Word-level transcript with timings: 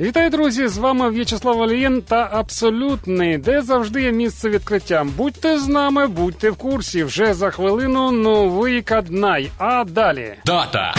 Вітаю, 0.00 0.30
друзі! 0.30 0.68
З 0.68 0.78
вами 0.78 1.10
В'ячеслав 1.10 1.60
Олієн 1.60 2.02
та 2.02 2.28
Абсолютний, 2.32 3.38
де 3.38 3.62
завжди 3.62 4.02
є 4.02 4.12
місце 4.12 4.48
відкриттям. 4.48 5.12
Будьте 5.16 5.58
з 5.58 5.68
нами, 5.68 6.06
будьте 6.06 6.50
в 6.50 6.56
курсі. 6.56 7.04
Вже 7.04 7.34
за 7.34 7.50
хвилину 7.50 8.10
новий 8.10 8.82
каднай. 8.82 9.50
А 9.58 9.84
далі 9.84 10.34
Дата 10.46 10.94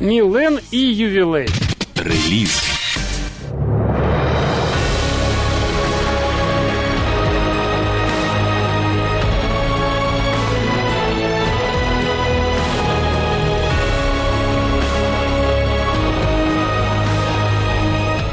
Мілен 0.00 0.58
і 0.70 0.80
ювілей. 0.80 1.48
реліз. 1.96 2.81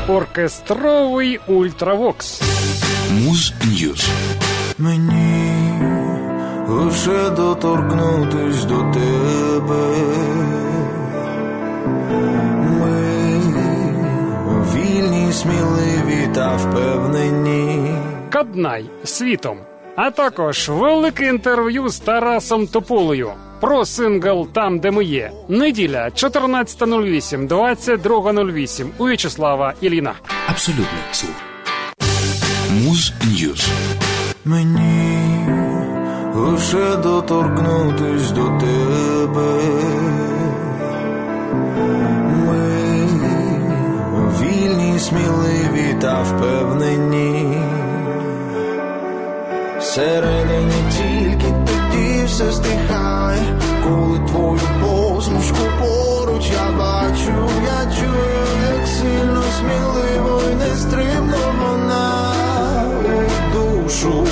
Оркестровий 0.10 1.40
Ultravox. 1.48 2.42
Муз 3.12 3.54
Ньюз. 3.66 4.10
Мені 4.78 5.82
лише 6.68 7.30
доторкнутись 7.30 8.64
до 8.64 8.76
тебе. 8.76 9.98
Ми 12.80 13.42
вільні, 14.76 15.34
сміливі 15.34 16.30
та 16.36 16.56
впевнені. 16.56 17.96
Каднай 18.30 18.86
світом. 19.04 19.58
А 20.02 20.12
також 20.12 20.70
велике 20.70 21.26
інтерв'ю 21.26 21.90
з 21.90 22.00
Тарасом 22.00 22.68
Тополею 22.68 23.32
про 23.60 23.86
сингл 23.86 24.48
Там, 24.54 24.80
де 24.80 24.92
ми 24.92 25.04
є. 25.04 25.32
Неділя 25.48 26.06
14.08, 26.06 27.48
22.08 27.48 28.86
у 28.98 29.06
В'ячеслава 29.06 29.74
Іліна. 29.82 30.14
Абсолютний 30.48 30.86
слух. 31.12 31.32
Муз 32.84 33.14
Ньюз. 33.26 33.70
Мені 34.46 35.48
лише 36.36 36.96
доторкнутись 36.96 38.32
до 38.32 38.44
тебе. 38.44 39.62
Ми 42.46 43.08
вільні, 44.42 45.00
сміливі 45.00 45.96
та 46.02 46.24
впевнені. 46.24 47.29
Всередині 50.00 50.84
тільки 50.98 51.54
тоді 51.66 52.24
все 52.26 52.52
стихає, 52.52 53.60
коли 53.84 54.20
твою 54.20 54.60
посмішку 54.82 55.58
поруч 55.80 56.46
я 56.52 56.72
бачу, 56.78 57.50
я 57.66 57.96
чую, 57.96 58.78
як 58.78 58.88
сильно 58.88 59.44
сміливо 59.60 60.42
і 60.52 60.56
нестримно 60.56 61.38
вона. 61.62 62.34
У 63.06 63.54
душу 63.54 64.26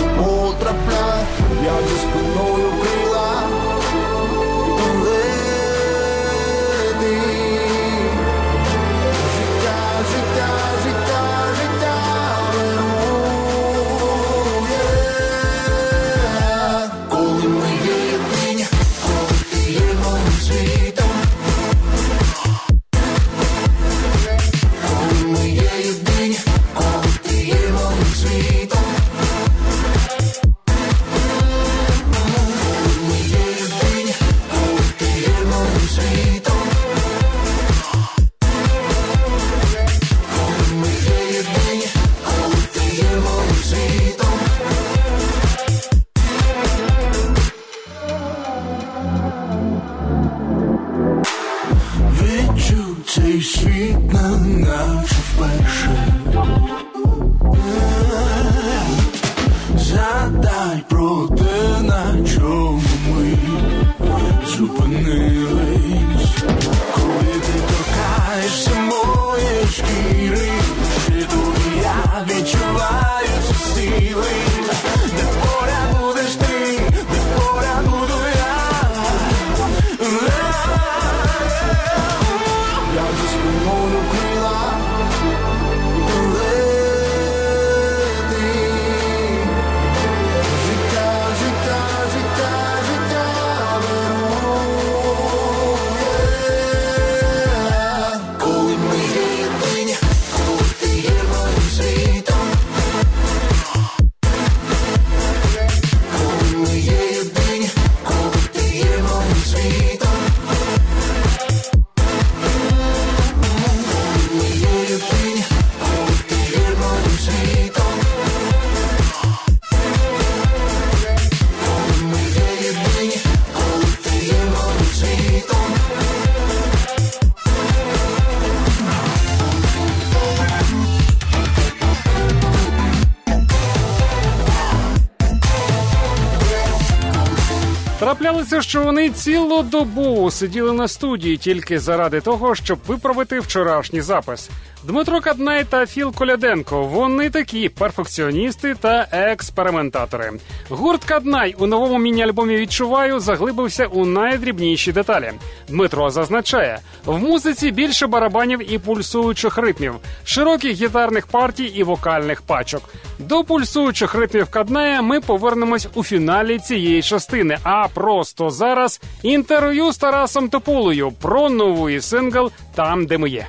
Траплялося, 138.57 138.69
що 138.69 138.83
вони 138.83 139.09
цілу 139.09 139.63
добу 139.63 140.31
сиділи 140.31 140.73
на 140.73 140.87
студії 140.87 141.37
тільки 141.37 141.79
заради 141.79 142.21
того, 142.21 142.55
щоб 142.55 142.79
виправити 142.87 143.39
вчорашній 143.39 144.01
запис. 144.01 144.49
Дмитро 144.87 145.22
Каднай 145.22 145.63
та 145.63 145.85
Філ 145.85 146.13
Коляденко. 146.13 146.84
Вони 146.84 147.29
такі 147.29 147.69
перфекціоністи 147.69 148.75
та 148.75 149.07
експериментатори. 149.11 150.31
Гурт 150.69 151.03
Каднай 151.03 151.55
у 151.59 151.66
новому 151.66 151.97
міні-альбомі 151.99 152.57
відчуваю 152.57 153.19
заглибився 153.19 153.85
у 153.85 154.05
найдрібніші 154.05 154.91
деталі. 154.91 155.31
Дмитро 155.69 156.09
зазначає, 156.09 156.79
в 157.05 157.19
музиці 157.19 157.72
більше 157.72 158.07
барабанів 158.07 158.73
і 158.73 158.79
пульсуючих 158.79 159.57
ритмів, 159.57 159.95
широких 160.25 160.72
гітарних 160.72 161.28
партій 161.28 161.66
і 161.66 161.83
вокальних 161.83 162.41
пачок. 162.41 162.81
До 163.19 163.43
пульсуючих 163.43 164.16
ритмів 164.16 164.47
Кадная 164.49 165.01
ми 165.01 165.22
повернемось 165.22 165.87
у 165.93 166.03
фіналі 166.03 166.59
цієї 166.59 167.01
частини. 167.01 167.57
А 167.63 167.87
просто 167.93 168.49
зараз 168.49 169.01
інтерв'ю 169.23 169.91
з 169.91 169.97
Тарасом 169.97 170.49
Тополею 170.49 171.11
про 171.11 171.49
новий 171.49 172.01
сингл 172.01 172.51
Там, 172.75 173.05
де 173.05 173.17
ми 173.17 173.29
є. 173.29 173.47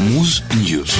Муз 0.00 0.42
Ньюз. 0.54 0.96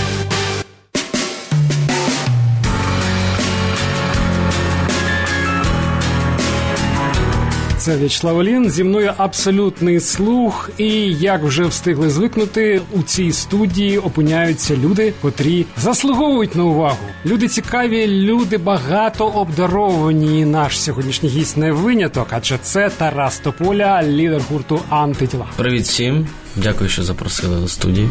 Це 7.79 7.97
В'ячеслав 7.97 8.39
Ілін. 8.39 8.71
Зі 8.71 8.85
мною 8.85 9.13
абсолютний 9.17 10.01
слух. 10.01 10.71
І 10.79 10.89
як 11.13 11.43
вже 11.43 11.65
встигли 11.65 12.11
звикнути, 12.11 12.81
у 12.93 13.03
цій 13.03 13.33
студії 13.33 13.99
опиняються 13.99 14.77
люди, 14.77 15.13
котрі 15.23 15.67
заслуговують 15.77 16.57
на 16.57 16.65
увагу. 16.65 16.97
Люди 17.27 17.49
цікаві, 17.49 18.07
люди 18.07 18.59
багато 18.59 19.27
обдаровані. 19.27 20.41
І 20.41 20.45
Наш 20.45 20.81
сьогоднішній 20.81 21.29
гість 21.29 21.57
не 21.57 21.73
виняток, 21.73 22.29
адже 22.31 22.59
це 22.59 22.91
Тарас 22.91 23.39
Тополя, 23.39 24.03
лідер 24.03 24.43
гурту 24.51 24.81
Антитіла. 24.89 25.47
Привіт 25.57 25.83
всім. 25.83 26.29
Дякую, 26.57 26.91
що 26.91 27.03
запросили 27.03 27.61
до 27.61 27.69
студії. 27.69 28.11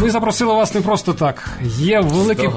Ми 0.00 0.10
запросили 0.10 0.54
вас 0.54 0.74
не 0.74 0.80
просто 0.80 1.12
так. 1.12 1.50
Є 1.78 2.00
великий, 2.00 2.48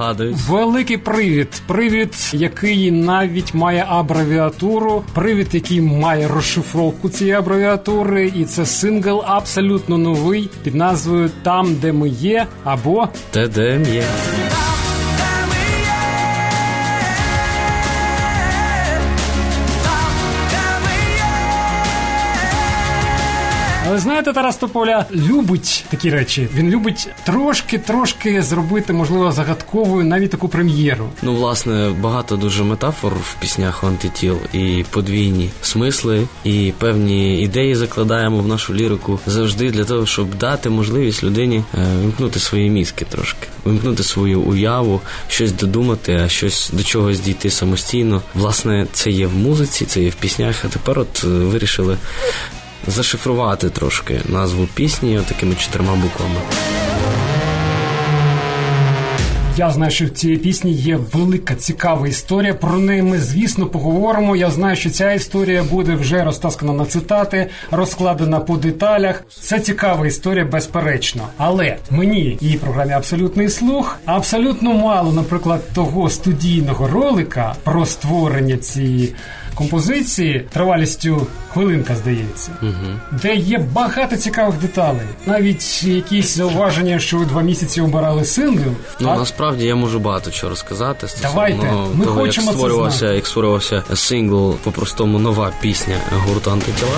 великий 0.48 0.98
привід. 0.98 1.62
Привід, 1.68 2.16
який 2.34 2.92
навіть 2.92 3.54
має 3.54 3.86
абревіатуру, 3.90 5.04
привід, 5.14 5.48
який 5.52 5.82
має 5.82 6.28
розшифровку 6.28 7.10
цієї 7.10 7.36
абревіатури, 7.36 8.32
і 8.36 8.46
це 8.46 8.66
сингл 8.66 9.24
абсолютно 9.26 9.98
новий 9.98 10.50
під 10.64 10.76
назвою 10.76 11.30
Там, 11.44 11.76
де 11.76 11.92
ми 11.92 12.10
є, 12.10 12.48
або 12.64 13.08
ТДМ 13.32 13.84
є. 13.94 14.04
Але 23.92 24.00
знаєте, 24.00 24.34
Тарас 24.34 24.58
Тополя 24.58 25.06
любить 25.12 25.86
такі 25.90 26.10
речі. 26.10 26.50
Він 26.56 26.70
любить 26.70 27.10
трошки-трошки 27.24 28.42
зробити, 28.42 28.94
можливо, 28.94 29.32
загадковою 29.32 30.06
навіть 30.06 30.32
таку 30.32 30.48
прем'єру. 30.48 31.10
Ну, 31.22 31.36
власне, 31.36 31.90
багато 32.02 32.36
дуже 32.36 32.64
метафор 32.64 33.14
в 33.14 33.36
піснях 33.40 33.84
антитіл 33.84 34.38
і 34.54 34.86
подвійні 34.90 35.50
смисли, 35.62 36.28
і 36.44 36.74
певні 36.78 37.42
ідеї 37.42 37.76
закладаємо 37.76 38.38
в 38.38 38.48
нашу 38.48 38.74
лірику 38.74 39.20
завжди 39.26 39.72
для 39.72 39.84
того, 39.84 40.06
щоб 40.06 40.36
дати 40.36 40.70
можливість 40.70 41.24
людині 41.24 41.58
е, 41.58 41.78
вимкнути 42.02 42.40
свої 42.40 42.70
мізки 42.70 43.06
трошки, 43.06 43.48
вимкнути 43.66 44.04
свою 44.04 44.42
уяву, 44.42 45.02
щось 45.28 45.52
додумати, 45.52 46.22
а 46.26 46.30
щось 46.30 46.70
до 46.74 46.84
чогось 46.84 47.20
дійти 47.20 47.50
самостійно. 47.50 48.22
Власне, 48.36 48.88
це 48.94 49.12
є 49.12 49.28
в 49.28 49.36
музиці, 49.36 49.86
це 49.86 50.02
є 50.02 50.10
в 50.10 50.16
піснях. 50.16 50.66
А 50.66 50.68
тепер 50.68 51.00
от 51.00 51.24
е, 51.24 51.28
вирішили 51.28 51.98
зашифрувати 52.88 53.70
трошки 53.70 54.22
назву 54.26 54.68
пісні 54.74 55.20
такими 55.28 55.56
чотирма 55.56 55.96
буквами. 55.96 56.40
Я 59.58 59.72
знаю, 59.72 59.92
що 59.92 60.06
в 60.06 60.10
цій 60.10 60.38
пісні 60.38 60.72
є 60.72 61.00
велика 61.14 61.56
цікава 61.56 62.08
історія. 62.08 62.54
Про 62.54 62.78
неї 62.78 63.02
ми, 63.02 63.20
звісно, 63.20 63.66
поговоримо. 63.66 64.36
Я 64.36 64.52
знаю, 64.52 64.76
що 64.76 64.90
ця 64.90 65.12
історія 65.12 65.64
буде 65.64 65.96
вже 65.96 66.24
розтаскана 66.24 66.74
на 66.74 66.86
цитати, 66.86 67.50
розкладена 67.72 68.40
по 68.40 68.58
деталях. 68.58 69.24
Це 69.42 69.60
цікава 69.60 70.08
історія, 70.08 70.46
безперечно. 70.46 71.28
Але 71.38 71.78
мені 71.90 72.38
і 72.42 72.58
програмі 72.58 72.94
Абсолютний 72.94 73.50
слух 73.50 74.00
абсолютно 74.06 74.74
мало, 74.74 75.12
наприклад, 75.12 75.62
того 75.74 76.10
студійного 76.10 76.88
ролика 76.88 77.56
про 77.64 77.86
створення 77.86 78.58
цієї 78.58 79.14
композиції 79.56 80.46
тривалістю 80.54 81.28
хвилинка, 81.54 81.96
здається, 81.96 82.52
де 83.12 83.36
є 83.36 83.58
багато 83.74 84.18
цікавих 84.18 84.56
деталей. 84.60 85.08
Навіть 85.26 85.84
якісь 85.84 86.36
зауваження, 86.36 87.00
що 87.00 87.18
ви 87.18 87.26
два 87.26 87.42
місяці 87.42 87.82
обирали 87.82 88.26
сингл. 88.26 88.72
Ну 89.00 89.10
а 89.10 89.16
насправді 89.18 89.66
я 89.66 89.76
можу 89.76 90.00
багато 90.00 90.32
чого 90.32 90.50
розказати 90.50 91.08
стосовно 91.08 91.30
Давайте, 91.36 91.72
ми 91.96 92.06
того, 92.06 92.20
хочемо 92.20 92.46
як 92.46 92.54
це 92.54 92.58
створювався, 92.58 92.98
знати. 93.00 93.16
як 93.16 93.28
створювався 93.28 93.84
сингл 93.96 94.56
по-простому 94.56 95.20
нова 95.20 95.52
пісня 95.62 95.96
гурту 96.28 96.52
антитіла. 96.52 96.92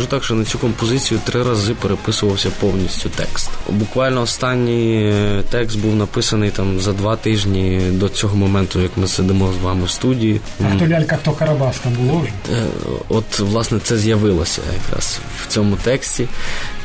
Скажу 0.00 0.10
так, 0.10 0.24
що 0.24 0.34
на 0.34 0.44
цю 0.44 0.58
композицію 0.58 1.20
три 1.24 1.42
рази 1.42 1.74
переписувався 1.74 2.50
повністю 2.60 3.08
текст. 3.08 3.50
Буквально 3.68 4.22
останній 4.22 5.12
е, 5.14 5.42
текст 5.50 5.78
був 5.78 5.96
написаний 5.96 6.50
там 6.50 6.80
за 6.80 6.92
два 6.92 7.16
тижні 7.16 7.80
до 7.90 8.08
цього 8.08 8.36
моменту, 8.36 8.80
як 8.80 8.90
ми 8.96 9.06
сидимо 9.06 9.52
з 9.52 9.64
вами 9.64 9.84
в 9.84 9.90
студії. 9.90 10.40
А 10.64 10.76
хто 10.76 10.86
лялька, 10.86 11.16
хто 11.16 11.32
Карабас 11.32 11.78
там 11.78 11.92
було. 11.92 12.26
Е, 12.52 12.62
От, 13.08 13.38
власне, 13.38 13.78
це 13.82 13.98
з'явилося 13.98 14.62
якраз 14.84 15.18
в 15.42 15.46
цьому 15.46 15.76
тексті, 15.76 16.28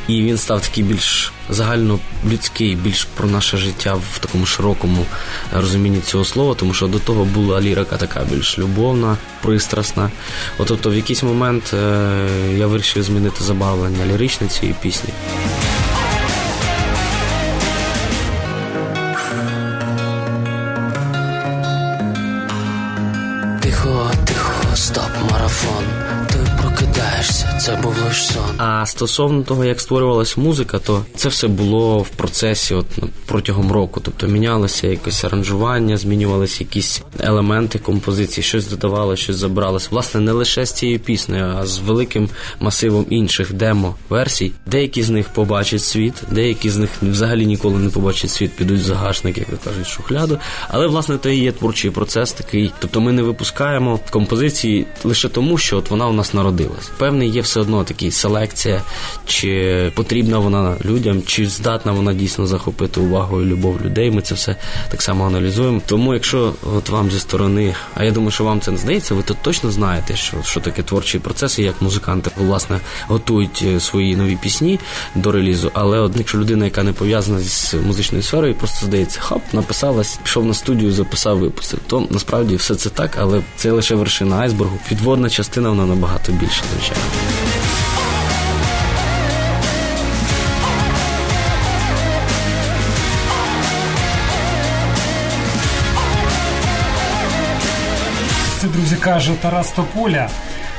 і 0.07 0.22
він 0.22 0.38
став 0.38 0.62
такий 0.62 0.84
більш 0.84 1.31
загальнолюдський, 1.50 2.75
більш 2.75 3.04
про 3.04 3.28
наше 3.28 3.57
життя 3.57 3.94
в 3.94 4.19
такому 4.19 4.46
широкому 4.46 5.06
розумінні 5.54 6.02
цього 6.02 6.25
слова, 6.25 6.56
тому 6.56 6.74
що 6.74 6.88
до 6.88 7.00
того 7.00 7.25
була 7.25 7.62
лірика 7.62 7.98
така 7.98 8.24
більш 8.31 8.60
любовна, 8.60 9.18
пристрасна. 9.42 10.12
От, 10.57 10.68
тобто, 10.68 10.90
в 10.90 10.96
якийсь 10.96 11.24
момент 11.24 11.74
е, 11.74 12.28
я 12.57 12.68
вирішив 12.68 13.04
змінити 13.04 13.44
забавлення 13.44 14.06
ліричне 14.06 14.48
цієї 14.48 14.75
пісні. 14.81 15.10
Тихо, 23.62 24.12
тихо, 24.25 24.75
стоп, 24.75 25.31
марафон. 25.31 25.84
Це 27.66 27.76
був 27.76 27.96
лиш 28.08 28.26
сон. 28.26 28.44
А 28.58 28.86
стосовно 28.86 29.44
того, 29.44 29.66
як 29.66 29.82
створювалась 29.82 30.38
музика, 30.38 30.80
то 30.80 31.06
це 31.16 31.30
все 31.30 31.48
було 31.48 32.00
в 32.00 32.10
процесі 32.10 32.74
от 32.74 32.86
протягом 33.26 33.72
року. 33.72 34.02
Тобто 34.04 34.28
мінялося 34.28 34.88
якось 34.88 35.24
аранжування, 35.24 35.98
змінювалися 35.98 36.64
якісь 36.64 37.02
елементи 37.20 37.80
композиції, 37.80 38.44
щось 38.44 38.68
додавалося, 38.68 39.24
щось 39.24 39.36
забралося. 39.36 39.88
Власне, 39.92 40.22
не 40.22 40.32
лише 40.32 40.66
з 40.66 40.74
цією 40.74 41.00
піснею, 41.00 41.56
а 41.58 41.66
з 41.66 41.80
великим 41.80 42.30
масивом 42.60 43.06
інших 43.10 43.54
демо-версій. 43.54 44.52
Деякі 44.66 45.04
з 45.04 45.10
них 45.10 45.30
побачать 45.30 45.84
світ, 45.84 46.14
деякі 46.32 46.70
з 46.70 46.78
них 46.78 46.90
взагалі 47.02 47.46
ніколи 47.46 47.80
не 47.80 47.90
побачать 47.90 48.32
світ, 48.32 48.52
підуть 48.52 48.80
в 48.80 48.84
загашник, 48.84 49.38
як 49.38 49.48
кажуть, 49.64 49.88
шухляду. 49.88 50.40
Але 50.70 50.88
власне 50.88 51.18
то 51.18 51.30
і 51.30 51.38
є 51.38 51.52
творчий 51.52 51.92
процес 51.92 52.32
такий. 52.32 52.72
Тобто 52.80 53.02
ми 53.02 53.12
не 53.12 53.22
випускаємо 53.22 54.00
композиції 54.10 54.86
лише 55.04 55.30
тому, 55.30 55.57
що 55.57 55.78
от 55.78 55.90
вона 55.90 56.07
у 56.07 56.14
нас 56.14 56.34
народилась. 56.34 56.92
Певний 56.98 57.30
є 57.30 57.42
все 57.42 57.55
одно 57.59 57.83
такий 57.83 58.12
селекція, 58.12 58.81
чи 59.26 59.92
потрібна 59.95 60.40
вона 60.40 60.76
людям, 60.85 61.24
чи 61.26 61.47
здатна 61.47 61.92
вона 61.92 62.14
дійсно 62.14 62.47
захопити 62.47 63.00
увагу 63.00 63.42
і 63.42 63.45
любов 63.45 63.81
людей. 63.85 64.12
Ми 64.12 64.21
це 64.21 64.35
все 64.35 64.56
так 64.90 65.02
само 65.02 65.26
аналізуємо. 65.26 65.81
Тому, 65.85 66.14
якщо 66.14 66.54
от 66.78 66.90
вам 66.90 67.12
зі 67.12 67.19
сторони, 67.19 67.76
а 67.95 68.04
я 68.04 68.12
думаю, 68.12 68.31
що 68.31 68.44
вам 68.44 68.62
це 68.62 68.71
не 68.71 68.78
здається, 68.78 69.16
ви 69.16 69.24
то 69.24 69.33
точно 69.42 69.71
знаєте, 69.71 70.16
що, 70.16 70.38
що 70.44 70.59
таке 70.59 70.83
творчий 70.83 71.19
процес 71.19 71.59
і 71.59 71.64
як 71.64 71.81
музиканти 71.81 72.31
власне 72.38 72.80
готують 73.07 73.64
е, 73.68 73.80
свої 73.80 74.16
нові 74.16 74.35
пісні 74.35 74.80
до 75.16 75.31
релізу. 75.31 75.71
Але 75.74 76.00
от 76.00 76.12
якщо 76.18 76.38
людина, 76.38 76.66
яка 76.66 76.83
не 76.83 76.94
пов'язана 76.94 77.40
з 77.40 77.74
музичною 77.74 78.24
сферою, 78.24 78.56
просто 78.56 78.85
здається, 78.85 79.19
хоп, 79.21 79.42
написалась, 79.54 80.19
пішов 80.24 80.45
на 80.45 80.54
студію, 80.54 80.92
записав, 80.92 81.38
випустив. 81.38 81.80
То 81.88 82.07
насправді 82.09 82.56
все 82.56 82.76
це 82.76 82.90
так, 82.90 83.18
але 83.19 83.42
це 83.56 83.71
лише 83.71 83.95
вершина 83.95 84.38
айсбергу. 84.38 84.80
Підводна 84.90 85.30
частина 85.30 85.69
вона 85.69 85.85
набагато 85.85 86.31
більша, 86.31 86.64
звичайно. 86.74 87.44
Каже 99.06 99.35
Тарас 99.35 99.69
Тополя. 99.69 100.30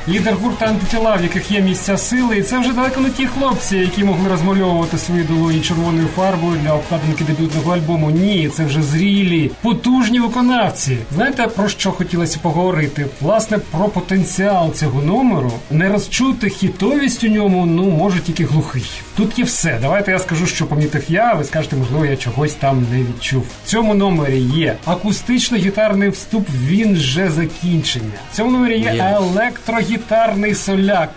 Лідер 0.09 0.33
гурту 0.35 0.65
антитіла, 0.65 1.15
в 1.15 1.23
яких 1.23 1.51
є 1.51 1.61
місця 1.61 1.97
сили. 1.97 2.37
І 2.37 2.41
це 2.41 2.59
вже 2.59 2.73
далеко 2.73 3.01
не 3.01 3.09
ті 3.09 3.25
хлопці, 3.27 3.77
які 3.77 4.03
могли 4.03 4.29
розмальовувати 4.29 4.97
свої 4.97 5.23
долоні 5.23 5.61
червоною 5.61 6.07
фарбою 6.15 6.59
для 6.63 6.73
обкладинки 6.73 7.23
дебютного 7.23 7.71
альбому. 7.73 8.11
Ні, 8.11 8.49
це 8.55 8.65
вже 8.65 8.81
зрілі, 8.81 9.51
потужні 9.61 10.19
виконавці. 10.19 10.97
Знаєте 11.15 11.47
про 11.47 11.69
що 11.69 11.91
хотілося 11.91 12.39
поговорити? 12.41 13.05
Власне 13.21 13.57
про 13.57 13.89
потенціал 13.89 14.73
цього 14.73 15.01
номеру. 15.01 15.51
Не 15.71 15.89
розчути 15.89 16.49
хітовість 16.49 17.23
у 17.23 17.27
ньому, 17.27 17.65
ну 17.65 17.83
може 17.83 18.19
тільки 18.19 18.45
глухий. 18.45 18.85
Тут 19.15 19.39
є 19.39 19.45
все. 19.45 19.77
Давайте 19.81 20.11
я 20.11 20.19
скажу, 20.19 20.47
що 20.47 20.65
помітив 20.65 21.03
я. 21.09 21.33
Ви 21.33 21.43
скажете, 21.43 21.75
можливо, 21.75 22.05
я 22.05 22.15
чогось 22.15 22.53
там 22.53 22.85
не 22.91 22.99
відчув. 22.99 23.43
В 23.65 23.69
цьому 23.69 23.93
номері 23.93 24.39
є 24.39 24.75
акустично-гітарний 24.85 26.09
вступ. 26.09 26.47
Він 26.67 26.95
же 26.95 27.29
закінчення. 27.29 28.11
В 28.31 28.35
цьому 28.35 28.51
номері 28.51 28.79
є 28.79 28.93
Є. 28.93 29.96
електрогітарний 29.97 30.55
соляк. 30.55 31.09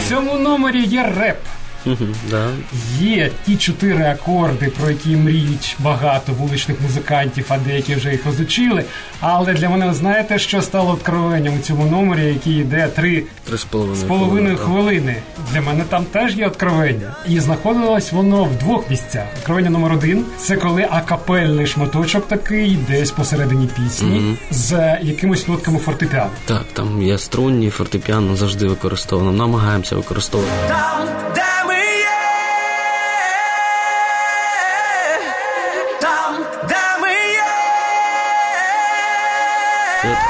В 0.00 0.08
цьому 0.08 0.38
номері 0.38 0.82
є 0.82 1.02
реп. 1.02 1.38
Да. 2.30 2.46
Є 3.00 3.30
ті 3.46 3.56
чотири 3.56 4.04
акорди, 4.04 4.72
про 4.80 4.90
які 4.90 5.16
мріють 5.16 5.76
багато 5.78 6.32
вуличних 6.32 6.80
музикантів, 6.80 7.44
а 7.48 7.58
деякі 7.58 7.94
вже 7.94 8.10
їх 8.12 8.26
розучили. 8.26 8.84
Але 9.20 9.54
для 9.54 9.68
мене 9.68 9.94
знаєте, 9.94 10.38
що 10.38 10.62
стало 10.62 10.90
откровенням 10.92 11.54
у 11.54 11.58
цьому 11.58 11.84
номері, 11.84 12.24
який 12.26 12.52
йде 12.60 12.88
три 12.96 13.22
з 13.56 13.64
половиною. 13.64 14.00
з 14.00 14.08
половиною 14.08 14.56
хвилини. 14.56 15.16
Для 15.52 15.60
мене 15.60 15.84
там 15.88 16.04
теж 16.04 16.36
є 16.36 16.46
откровення. 16.46 17.16
І 17.28 17.40
знаходилось 17.40 18.12
воно 18.12 18.44
в 18.44 18.56
двох 18.58 18.90
місцях. 18.90 19.26
Откровення 19.38 19.70
номер 19.70 19.92
один 19.92 20.24
це 20.38 20.56
коли 20.56 20.86
акапельний 20.90 21.66
шматочок 21.66 22.28
такий, 22.28 22.78
десь 22.88 23.10
посередині 23.10 23.66
пісні, 23.66 24.36
з 24.50 24.98
якимось 25.02 25.48
нотками 25.48 25.78
фортепіано. 25.78 26.30
Так, 26.44 26.64
там 26.72 27.02
є 27.02 27.18
струнні, 27.18 27.70
фортепіано 27.70 28.36
завжди 28.36 28.66
використовано. 28.66 29.32
Намагаємося 29.32 29.96
використовувати. 29.96 30.74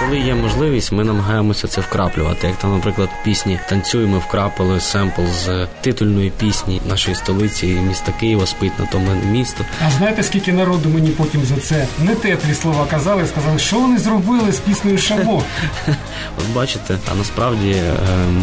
Коли 0.01 0.19
є 0.19 0.35
можливість, 0.35 0.93
ми 0.93 1.05
намагаємося 1.05 1.69
це 1.69 1.81
вкраплювати. 1.81 2.47
Як 2.47 2.57
там, 2.57 2.73
наприклад, 2.73 3.09
пісні 3.25 3.61
танцюємо, 3.69 4.19
вкрапили 4.19 4.81
семпл 4.81 5.23
з 5.27 5.67
титульної 5.81 6.31
пісні 6.31 6.81
нашої 6.89 7.17
столиці 7.17 7.67
міста 7.67 8.13
Києва, 8.21 8.47
спить 8.47 8.79
на 8.79 8.87
тому 8.87 9.11
місто. 9.31 9.65
А 9.87 9.91
знаєте, 9.91 10.23
скільки 10.23 10.53
народу 10.53 10.89
мені 10.89 11.11
потім 11.11 11.45
за 11.45 11.57
це 11.57 11.87
не 11.99 12.15
теплі 12.15 12.55
слова 12.55 12.87
казали, 12.91 13.27
сказали, 13.27 13.59
що 13.59 13.77
вони 13.77 13.99
зробили 13.99 14.53
з 14.53 14.59
піснею 14.59 14.99
Шамо. 14.99 15.43
От 16.39 16.55
бачите, 16.55 16.99
а 17.13 17.15
насправді 17.15 17.71
е, 17.71 17.93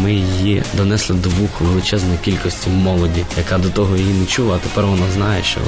ми 0.02 0.12
її 0.12 0.62
донесли 0.74 1.16
до 1.16 1.28
вух 1.28 1.60
величезної 1.60 2.18
кількості 2.24 2.70
молоді, 2.70 3.24
яка 3.36 3.58
до 3.58 3.70
того 3.70 3.96
її 3.96 4.14
не 4.14 4.26
чула, 4.26 4.56
а 4.56 4.68
тепер 4.68 4.86
вона 4.86 5.10
знає, 5.14 5.42
що 5.42 5.60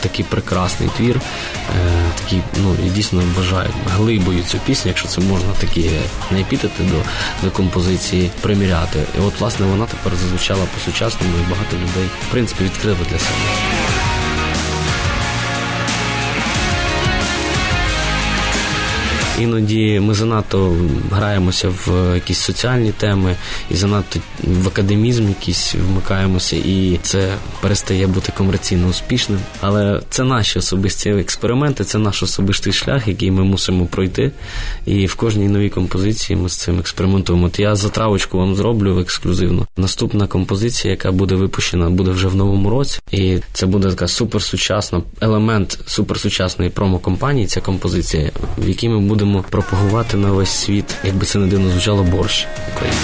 такий 0.00 0.24
прекрасний 0.24 0.88
твір, 0.96 1.16
е, 1.16 1.20
такий, 2.22 2.40
ну 2.62 2.76
і 2.86 2.90
дійсно 2.90 3.22
вважають 3.36 3.72
глибою 3.96 4.42
цю 4.42 4.58
пісню, 4.58 4.88
якщо 4.88 5.08
це 5.08 5.20
можна 5.20 5.35
такі 5.58 5.90
не 6.30 6.40
епітети 6.40 6.82
до, 6.82 7.02
до 7.46 7.50
композиції 7.50 8.30
приміряти. 8.40 8.98
І 9.18 9.20
от 9.20 9.40
власне 9.40 9.66
вона 9.66 9.86
тепер 9.86 10.12
зазвучала 10.16 10.64
по-сучасному, 10.74 11.34
і 11.46 11.50
багато 11.50 11.76
людей 11.76 12.08
в 12.28 12.30
принципі 12.30 12.64
відкрили 12.64 12.98
для 13.10 13.18
себе. 13.18 14.05
Іноді 19.40 20.00
ми 20.00 20.14
занадто 20.14 20.76
граємося 21.10 21.68
в 21.68 22.14
якісь 22.14 22.38
соціальні 22.38 22.92
теми 22.92 23.36
і 23.70 23.76
занадто 23.76 24.20
в 24.44 24.68
академізм 24.68 25.28
якийсь 25.28 25.74
вмикаємося, 25.74 26.56
і 26.56 26.98
це 27.02 27.34
перестає 27.60 28.06
бути 28.06 28.32
комерційно 28.36 28.88
успішним. 28.88 29.38
Але 29.60 30.00
це 30.10 30.24
наші 30.24 30.58
особисті 30.58 31.10
експерименти, 31.10 31.84
це 31.84 31.98
наш 31.98 32.22
особистий 32.22 32.72
шлях, 32.72 33.08
який 33.08 33.30
ми 33.30 33.44
мусимо 33.44 33.86
пройти. 33.86 34.30
І 34.86 35.06
в 35.06 35.14
кожній 35.14 35.48
новій 35.48 35.70
композиції 35.70 36.36
ми 36.36 36.48
з 36.48 36.56
цим 36.56 36.78
експериментуємо. 36.78 37.46
От 37.46 37.58
я 37.58 37.76
затравочку 37.76 38.38
вам 38.38 38.54
зроблю 38.54 39.00
ексклюзивно. 39.00 39.66
Наступна 39.76 40.26
композиція, 40.26 40.90
яка 40.90 41.12
буде 41.12 41.34
випущена, 41.34 41.90
буде 41.90 42.10
вже 42.10 42.28
в 42.28 42.34
новому 42.34 42.70
році, 42.70 43.00
і 43.10 43.38
це 43.52 43.66
буде 43.66 43.90
така 43.90 44.08
суперсучасна 44.08 45.02
елемент 45.20 45.78
суперсучасної 45.86 46.70
промо-компанії. 46.70 47.46
Ця 47.46 47.60
композиція, 47.60 48.30
в 48.58 48.68
якій 48.68 48.88
ми 48.88 49.00
будемо 49.00 49.25
пропагувати 49.50 50.16
на 50.16 50.30
весь 50.32 50.50
світ, 50.50 50.94
якби 51.04 51.26
це 51.26 51.38
не 51.38 51.46
дивно 51.46 51.70
звучало 51.70 52.02
борщ 52.02 52.46
України. 52.72 52.96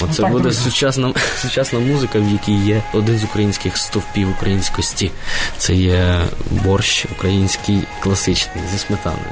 Оце 0.00 0.22
так, 0.22 0.30
буде 0.30 0.42
друзі. 0.42 0.60
сучасна, 0.60 1.12
сучасна 1.42 1.78
музика, 1.78 2.18
в 2.18 2.32
якій 2.32 2.66
є 2.66 2.82
один 2.92 3.18
з 3.18 3.24
українських 3.24 3.76
стовпів 3.76 4.30
українськості. 4.30 5.10
Це 5.58 5.74
є 5.74 6.20
борщ 6.50 7.06
український 7.12 7.82
класичний 8.00 8.64
зі 8.72 8.78
сметаною. 8.78 9.30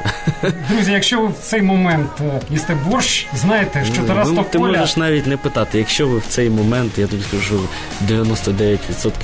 Друзі, 0.71 0.92
якщо 0.92 1.21
ви 1.21 1.26
в 1.26 1.38
цей 1.42 1.62
момент 1.62 2.11
е, 2.21 2.40
їсте 2.50 2.75
борщ, 2.75 3.26
знаєте, 3.35 3.85
що 3.92 4.02
Тарас 4.02 4.28
Ну, 4.33 4.44
ти 4.50 4.59
можеш 4.59 4.97
навіть 4.97 5.26
не 5.26 5.37
питати. 5.37 5.78
Якщо 5.78 6.09
ви 6.09 6.18
в 6.18 6.26
цей 6.28 6.50
момент, 6.50 6.99
я 6.99 7.06
тобі 7.06 7.23
скажу, 7.23 7.61
99% 8.09 8.78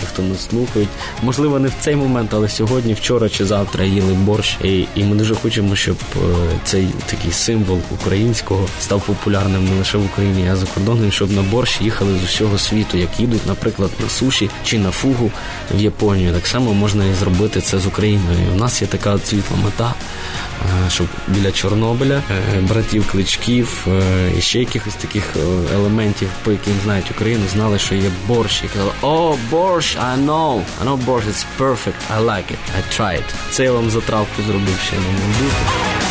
хто 0.09 0.23
нас 0.23 0.49
слухають, 0.49 0.89
можливо, 1.23 1.59
не 1.59 1.69
в 1.69 1.75
цей 1.81 1.97
момент, 1.97 2.31
але 2.35 2.49
сьогодні, 2.49 2.95
вчора 2.95 3.29
чи 3.29 3.45
завтра 3.45 3.85
їли 3.85 4.15
борщ. 4.15 4.59
І, 4.65 4.87
і 4.95 5.05
ми 5.05 5.17
дуже 5.17 5.35
хочемо, 5.35 5.77
щоб 5.77 5.97
е, 6.17 6.19
цей 6.65 6.87
такий 7.07 7.33
символ 7.33 7.81
українського 7.91 8.67
став 8.81 9.01
популярним 9.01 9.65
не 9.65 9.79
лише 9.79 9.99
в 9.99 10.05
Україні, 10.05 10.49
а 10.53 10.57
за 10.57 10.67
кордоном, 10.67 11.13
щоб 11.13 11.30
на 11.31 11.43
борщ 11.43 11.81
їхали 11.81 12.19
з 12.19 12.25
усього 12.25 12.59
світу, 12.59 12.99
як 12.99 13.21
їдуть, 13.21 13.47
наприклад, 13.47 13.91
на 14.03 14.09
суші 14.09 14.51
чи 14.65 14.79
на 14.79 14.91
фугу 14.91 15.31
в 15.75 15.81
Японію. 15.81 16.33
Так 16.33 16.47
само 16.47 16.75
можна 16.75 17.05
і 17.05 17.15
зробити 17.15 17.61
це 17.61 17.79
з 17.79 17.87
Україною. 17.87 18.39
У 18.55 18.57
нас 18.57 18.83
є 18.83 18.89
така 18.89 19.19
світла 19.19 19.57
мета, 19.65 19.95
е, 20.87 20.91
щоб 20.91 21.07
біля 21.29 21.53
Чорнобиля, 21.53 22.23
е, 22.31 22.61
братів 22.61 23.11
кличків 23.13 23.87
е, 23.89 24.33
і 24.39 24.41
ще 24.41 24.59
якихось 24.59 24.95
таких 24.95 25.37
елементів, 25.75 26.29
по 26.45 26.53
яким 26.53 26.75
знають 26.85 27.11
Україну, 27.11 27.43
знали, 27.53 27.79
що 27.79 27.95
є 27.95 28.11
борщ. 28.27 28.63
І 28.65 28.69
казали, 28.69 28.93
о, 29.03 29.37
борщ, 29.51 29.97
I 29.97 30.25
know, 30.27 30.63
I 30.83 30.89
know 30.89 30.97
борщ, 30.97 31.27
it's 31.29 31.45
perfect, 31.59 32.01
I 32.17 32.25
like 32.25 32.51
it, 32.51 32.63
I 32.79 33.01
tried. 33.01 33.25
Це 33.51 33.65
я 33.65 33.73
вам 33.73 33.91
затравку 33.91 34.43
зробив 34.43 34.79
ще 34.87 34.97
на 34.97 35.03
мундуку. 35.03 36.10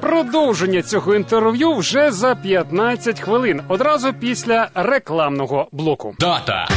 Продовження 0.00 0.82
цього 0.82 1.14
інтерв'ю 1.14 1.74
вже 1.74 2.10
за 2.10 2.34
15 2.34 3.20
хвилин, 3.20 3.62
одразу 3.68 4.12
після 4.12 4.68
рекламного 4.74 5.68
блоку. 5.72 6.14
Дата. 6.18 6.68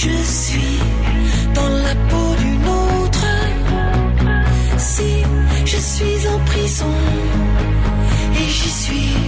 Je 0.00 0.22
suis 0.24 0.77
et 6.68 8.48
j'y 8.48 8.68
suis 8.68 9.27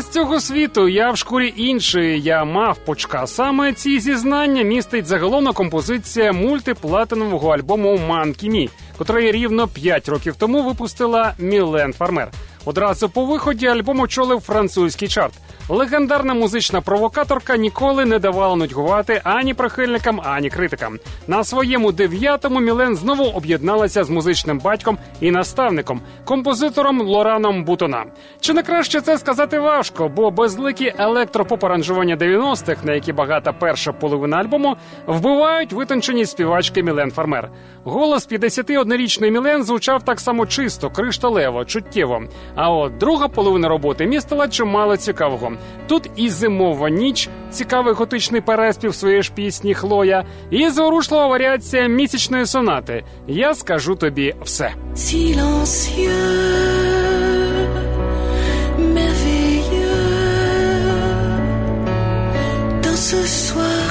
з 0.00 0.08
цього 0.08 0.40
світу. 0.40 0.88
Я 0.88 1.10
в 1.10 1.16
шкурі 1.16 1.54
іншої. 1.56 2.20
Я 2.20 2.44
мав 2.44 2.78
почка. 2.78 3.26
Саме 3.26 3.72
ці 3.72 4.00
зізнання 4.00 4.62
містить 4.62 5.06
заголовна 5.06 5.52
композиція 5.52 6.32
мультиплатинового 6.32 7.48
альбому 7.48 7.98
Манкімі, 8.08 8.70
котрий 8.98 9.32
рівно 9.32 9.68
5 9.68 10.08
років 10.08 10.36
тому 10.36 10.62
випустила 10.62 11.34
Мілен 11.38 11.92
Фармер. 11.92 12.28
Одразу 12.64 13.08
по 13.08 13.24
виході 13.24 13.66
альбом 13.66 14.00
очолив 14.00 14.40
французький 14.40 15.08
чарт. 15.08 15.34
Легендарна 15.68 16.34
музична 16.34 16.80
провокаторка 16.80 17.56
ніколи 17.56 18.04
не 18.04 18.18
давала 18.18 18.56
нудьгувати 18.56 19.20
ані 19.24 19.54
прихильникам, 19.54 20.20
ані 20.24 20.50
критикам. 20.50 20.98
На 21.26 21.44
своєму 21.44 21.92
дев'ятому 21.92 22.60
Мілен 22.60 22.96
знову 22.96 23.24
об'єдналася 23.24 24.04
з 24.04 24.10
музичним 24.10 24.58
батьком 24.58 24.98
і 25.20 25.30
наставником, 25.30 26.00
композитором 26.24 27.00
Лораном 27.00 27.64
Бутона. 27.64 28.04
Чи 28.40 28.52
не 28.52 28.62
краще 28.62 29.00
це 29.00 29.18
сказати 29.18 29.58
важко, 29.58 30.08
бо 30.08 30.30
безликі 30.30 30.94
електропоп-аранжування 30.98 32.16
90-х, 32.16 32.84
на 32.84 32.94
які 32.94 33.12
багата 33.12 33.52
перша 33.52 33.92
половина 33.92 34.36
альбому, 34.36 34.76
вбивають 35.06 35.72
витончені 35.72 36.26
співачки 36.26 36.82
Мілен 36.82 37.10
Фармер. 37.10 37.50
Голос 37.84 38.28
51-річної 38.28 39.30
Мілен 39.30 39.64
звучав 39.64 40.02
так 40.02 40.20
само 40.20 40.46
чисто, 40.46 40.90
кришталево, 40.90 41.64
чуттєво. 41.64 42.22
А 42.54 42.70
от 42.70 42.98
друга 42.98 43.28
половина 43.28 43.68
роботи 43.68 44.06
містила 44.06 44.48
чимало 44.48 44.96
цікавого. 44.96 45.52
Тут 45.86 46.10
і 46.16 46.28
зимова 46.28 46.90
ніч, 46.90 47.28
цікавий 47.50 47.94
готичний 47.94 48.40
переспів 48.40 48.94
своєї 48.94 49.22
ж 49.22 49.32
пісні 49.34 49.74
Хлоя, 49.74 50.24
і 50.50 50.68
зворушлива 50.68 51.26
варіація 51.26 51.86
місячної 51.86 52.46
сонати. 52.46 53.04
Я 53.26 53.54
скажу 53.54 53.94
тобі 53.94 54.34
все. 54.44 54.74
ce 63.10 63.26
soir 63.26 63.89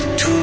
to 0.00 0.39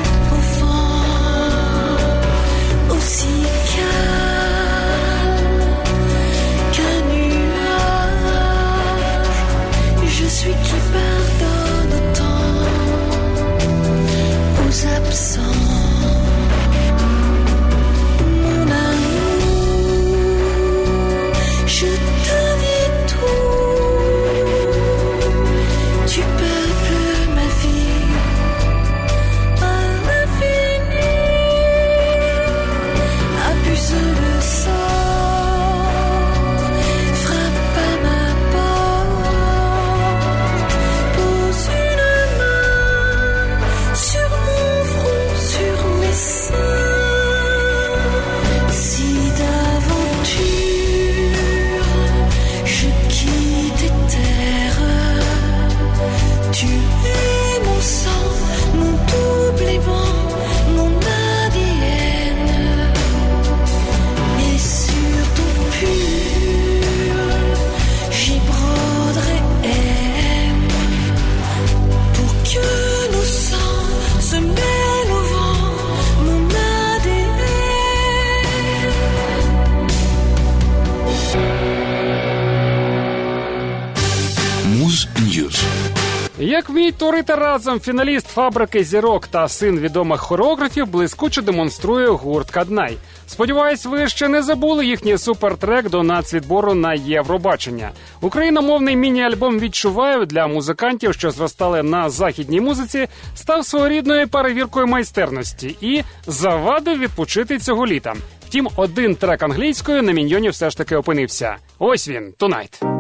Як 86.40 86.70
вміють 86.70 86.96
творити 86.96 87.36
разом 87.36 87.80
фіналіст 87.80 88.28
фабрики 88.28 88.84
зірок 88.84 89.28
та 89.28 89.48
син 89.48 89.80
відомих 89.80 90.20
хореографів 90.20 90.88
блискуче 90.88 91.42
демонструє 91.42 92.08
гурт 92.08 92.52
Каднай. 92.52 92.98
Сподіваюсь, 93.28 93.86
ви 93.86 94.08
ще 94.08 94.28
не 94.28 94.44
забули 94.44 94.86
їхній 94.86 95.18
супертрек 95.18 95.90
до 95.90 96.04
нацвідбору 96.04 96.74
на 96.74 96.94
Євробачення. 96.94 97.92
Україномовний 98.22 98.96
міні-альбом 98.96 99.60
відчуваю 99.60 100.26
для 100.26 100.48
музикантів, 100.48 101.14
що 101.14 101.32
зростали 101.32 101.84
на 101.84 102.10
західній 102.10 102.62
музиці, 102.62 103.08
став 103.36 103.66
своєрідною 103.66 104.28
перевіркою 104.28 104.88
майстерності 104.88 105.78
і 105.82 106.04
завадив 106.28 107.00
відпочити 107.00 107.60
цього 107.60 107.88
літа. 107.88 108.14
Втім, 108.48 108.70
один 108.76 109.16
трек 109.16 109.44
англійською 109.44 110.04
на 110.04 110.12
міньйоні 110.12 110.50
все 110.50 110.70
ж 110.70 110.78
таки 110.78 110.96
опинився. 110.96 111.56
Ось 111.80 112.08
він 112.08 112.34
тунайт. 112.38 112.97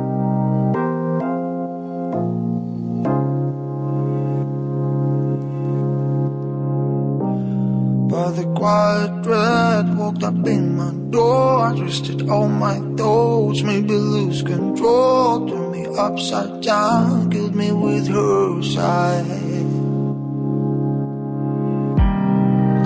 By 8.17 8.31
the 8.31 8.45
quiet 8.55 9.21
dread 9.21 9.95
walked 9.95 10.23
up 10.23 10.47
in 10.47 10.75
my 10.75 10.91
door. 11.11 11.67
I 11.67 11.75
twisted 11.77 12.27
all 12.27 12.47
my 12.47 12.79
thoughts, 12.97 13.61
made 13.61 13.83
me 13.83 13.93
lose 13.93 14.41
control. 14.41 15.47
Turned 15.47 15.71
me 15.71 15.85
upside 15.95 16.61
down, 16.61 17.29
killed 17.29 17.53
me 17.53 17.71
with 17.71 18.07
her 18.07 18.63
side. 18.63 19.27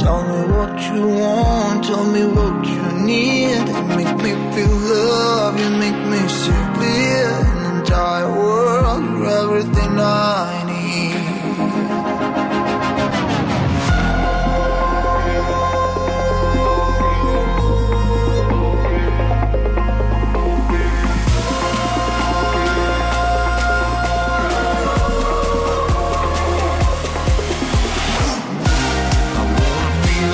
Tell 0.03 0.21
me 0.31 0.39
what 0.51 0.75
you 0.91 1.07
want, 1.23 1.85
Tell 1.85 2.05
me 2.15 2.23
what 2.25 2.65
you 2.67 2.83
need. 3.11 3.69
You 3.69 3.83
make 3.99 4.17
me 4.25 4.31
feel 4.53 4.75
love. 4.93 5.57
You 5.61 5.69
make 5.85 6.01
me 6.11 6.21
see 6.27 6.63
clear. 6.75 7.27
An 7.51 7.77
entire 7.77 8.29
world. 8.29 9.01
You're 9.01 9.27
everything 9.27 9.97
I 9.97 10.63
need. 10.67 11.30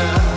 Музика 0.08 0.37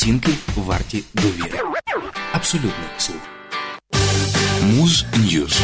оцінки 0.00 0.32
варті 0.56 1.02
довіри. 1.14 1.60
Абсолютний 2.32 2.88
слух. 2.98 3.20
Муз 4.62 5.04
Ньюз. 5.16 5.60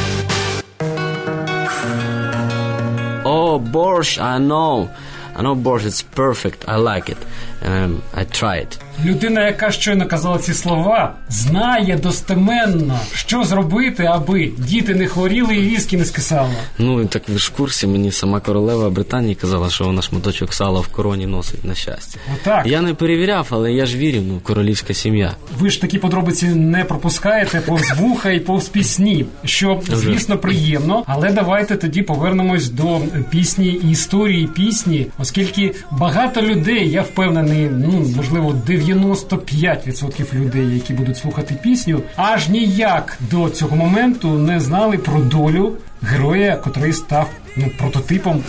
Oh, 3.25 3.59
borscht, 3.59 4.19
I 4.19 4.39
know. 4.39 4.89
I 5.37 5.43
know 5.43 5.55
borscht, 5.55 5.87
it's 5.87 6.03
perfect. 6.03 6.69
I 6.69 6.77
like 6.77 7.09
it. 7.15 7.21
Um, 7.63 8.03
I 8.21 8.25
try 8.25 8.57
it. 8.65 8.73
Людина, 9.06 9.46
яка 9.46 9.72
щойно 9.72 10.08
казала 10.08 10.38
ці 10.38 10.54
слова, 10.54 11.14
знає 11.30 12.00
достеменно, 12.04 13.00
що 13.14 13.44
зробити, 13.44 14.04
аби 14.04 14.52
діти 14.58 14.96
не 14.96 15.08
хворіли 15.08 15.56
і 15.56 15.62
віскі 15.62 15.98
не 15.98 16.06
скисало. 16.06 16.50
Ну, 16.78 17.02
і 17.02 17.06
так 17.06 17.30
ви 17.30 17.38
ж 17.38 17.52
в 17.54 17.58
курсі, 17.58 17.88
мені 17.88 18.12
сама 18.12 18.40
королева 18.40 18.90
Британії 18.90 19.36
казала, 19.36 19.70
що 19.70 19.86
вона 19.86 20.02
шматочок 20.02 20.54
сала 20.54 20.80
в 20.80 20.88
короні 20.88 21.26
носить 21.26 21.66
на 21.66 21.76
щастя. 21.76 22.20
Отак. 22.36 22.68
Я 22.68 22.82
не 22.82 22.94
перевіряв, 22.94 23.48
але 23.50 23.74
я 23.74 23.86
ж 23.86 23.98
вірю, 23.98 24.22
ну, 24.28 24.40
королівська 24.44 24.94
сім'я. 24.94 25.36
Ви 25.60 25.70
ж 25.70 25.82
такі 25.82 25.98
подробиці 25.98 26.48
не 26.48 26.84
пропускаєте 26.84 27.62
повз 27.62 27.92
вуха 28.00 28.32
і 28.32 28.40
повз 28.40 28.70
пісні, 28.70 29.26
що 29.44 29.82
звісно 29.88 30.38
приємно. 30.38 31.04
Але 31.08 31.32
давайте 31.32 31.76
тоді 31.76 32.02
повернемось 32.02 32.70
до 32.70 33.00
пісні 33.30 33.68
і 33.68 33.92
історії 33.92 34.48
пісні, 34.48 35.08
оскільки 35.18 35.74
багато 35.92 36.42
людей, 36.42 36.90
я 36.90 37.02
впевнений, 37.02 37.70
ну 37.72 38.06
можливо, 38.16 38.56
95% 38.88 40.34
людей, 40.34 40.76
які 40.76 40.94
будуть 40.94 41.18
слухати 41.18 41.56
пісню, 41.64 42.02
аж 42.16 42.50
ніяк 42.50 43.18
до 43.32 43.50
цього 43.50 43.76
моменту 43.76 44.30
не 44.30 44.60
знали 44.60 44.98
про 44.98 45.20
долю 45.20 45.74
героя, 46.02 46.56
котрий 46.56 46.94
став 46.94 47.30
ну 47.58 47.72
прототипом 47.78 48.44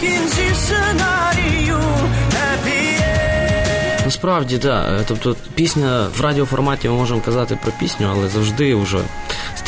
Насправді. 4.04 4.58
Да. 4.58 5.00
Тобто 5.08 5.36
пісня 5.54 6.06
в 6.18 6.20
радіоформаті 6.20 6.88
ми 6.88 6.94
можемо 6.94 7.20
казати 7.20 7.58
про 7.62 7.72
пісню, 7.80 8.08
але 8.10 8.28
завжди 8.28 8.74
вже 8.74 8.98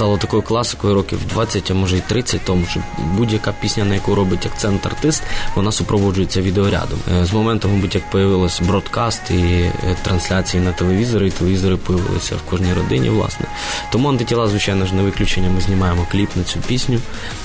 стало 0.00 0.18
такою 0.18 0.42
класикою 0.42 0.94
років 0.94 1.18
20, 1.28 1.70
а 1.70 1.74
може 1.74 1.96
й 1.96 2.00
30 2.00 2.40
тому, 2.44 2.66
що 2.70 2.80
будь-яка 3.16 3.52
пісня, 3.60 3.84
на 3.84 3.94
яку 3.94 4.14
робить 4.14 4.46
акцент 4.46 4.86
артист, 4.86 5.22
вона 5.54 5.72
супроводжується 5.72 6.40
відеорядом. 6.42 6.98
Е, 7.20 7.24
З 7.24 7.32
моменту, 7.32 7.68
мабуть, 7.68 7.94
як 7.94 8.10
появилось 8.10 8.60
бродкаст 8.60 9.30
і 9.30 9.34
е, 9.34 9.72
трансляції 10.02 10.62
на 10.62 10.72
телевізори, 10.72 11.26
і 11.26 11.30
телевізори 11.30 11.76
появилися 11.76 12.34
в 12.34 12.50
кожній 12.50 12.72
родині, 12.72 13.08
власне. 13.08 13.46
Тому 13.92 14.08
антитіла, 14.08 14.48
звичайно 14.48 14.86
ж, 14.86 14.94
не 14.94 15.02
виключення. 15.02 15.50
Ми 15.50 15.60
знімаємо 15.60 16.06
кліп 16.12 16.36
на 16.36 16.44
цю 16.44 16.58
пісню. 16.60 16.98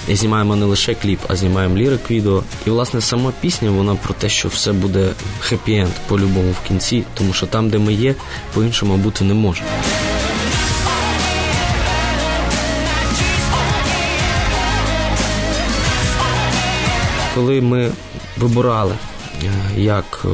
І 0.07 0.15
знімаємо 0.15 0.55
не 0.55 0.65
лише 0.65 0.95
кліп, 0.95 1.19
а 1.27 1.35
знімаємо 1.35 1.77
лірик 1.77 2.11
відео. 2.11 2.43
І, 2.65 2.69
власне, 2.69 3.01
сама 3.01 3.33
пісня, 3.41 3.71
вона 3.71 3.95
про 3.95 4.13
те, 4.13 4.29
що 4.29 4.47
все 4.47 4.73
буде 4.73 5.09
хеппі-енд 5.49 5.91
по-любому 6.07 6.51
в 6.51 6.67
кінці, 6.67 7.03
тому 7.13 7.33
що 7.33 7.45
там, 7.45 7.69
де 7.69 7.77
ми 7.77 7.93
є, 7.93 8.15
по-іншому 8.53 8.97
бути 8.97 9.23
не 9.23 9.33
може. 9.33 9.63
Коли 17.35 17.61
ми 17.61 17.91
вибирали 18.37 18.93
е, 19.43 19.81
як 19.81 20.25
е, 20.25 20.27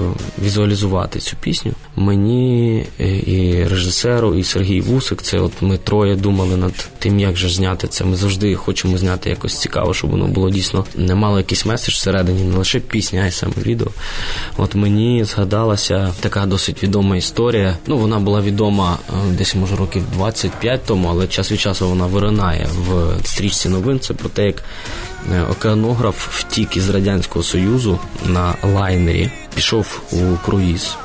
візуалізувати 0.43 1.19
цю 1.19 1.35
пісню. 1.41 1.71
Мені 1.95 2.85
е, 2.99 3.17
і 3.17 3.67
режисеру, 3.67 4.35
і 4.35 4.43
Сергій 4.43 4.81
Вусик, 4.81 5.21
це 5.21 5.39
от 5.39 5.51
ми 5.61 5.77
троє 5.77 6.15
думали 6.15 6.57
над 6.57 6.89
тим, 6.99 7.19
як 7.19 7.35
же 7.37 7.49
зняти 7.49 7.87
це. 7.87 8.05
Ми 8.05 8.15
завжди 8.15 8.55
хочемо 8.55 8.97
зняти 8.97 9.29
якось 9.29 9.59
цікаво, 9.59 9.93
щоб 9.93 10.11
воно 10.11 10.27
було 10.27 10.49
дійсно 10.49 10.85
не 10.95 11.15
мало 11.15 11.37
якийсь 11.37 11.65
меседж 11.65 11.95
всередині, 11.95 12.43
не 12.43 12.57
лише 12.57 12.79
пісня, 12.79 13.21
а 13.23 13.27
й 13.27 13.31
саме 13.31 13.53
відео. 13.57 13.87
От 14.57 14.75
мені 14.75 15.23
згадалася 15.23 16.13
така 16.19 16.45
досить 16.45 16.83
відома 16.83 17.15
історія. 17.15 17.77
Ну, 17.87 17.97
вона 17.97 18.19
була 18.19 18.41
відома 18.41 18.97
десь 19.37 19.55
може 19.55 19.75
років 19.75 20.03
25 20.13 20.85
тому, 20.85 21.07
але 21.11 21.27
час 21.27 21.51
від 21.51 21.59
часу 21.59 21.89
вона 21.89 22.05
виринає 22.05 22.67
в 22.87 23.11
стрічці 23.23 23.69
новин. 23.69 23.99
Це 23.99 24.13
про 24.13 24.29
те, 24.29 24.45
як 24.45 24.63
океанограф 25.51 26.39
втік 26.39 26.77
із 26.77 26.89
радянського 26.89 27.43
союзу 27.43 27.99
на 28.25 28.55
лайнері, 28.63 29.31
пішов 29.55 30.01
у 30.11 30.45
круїз. 30.45 30.95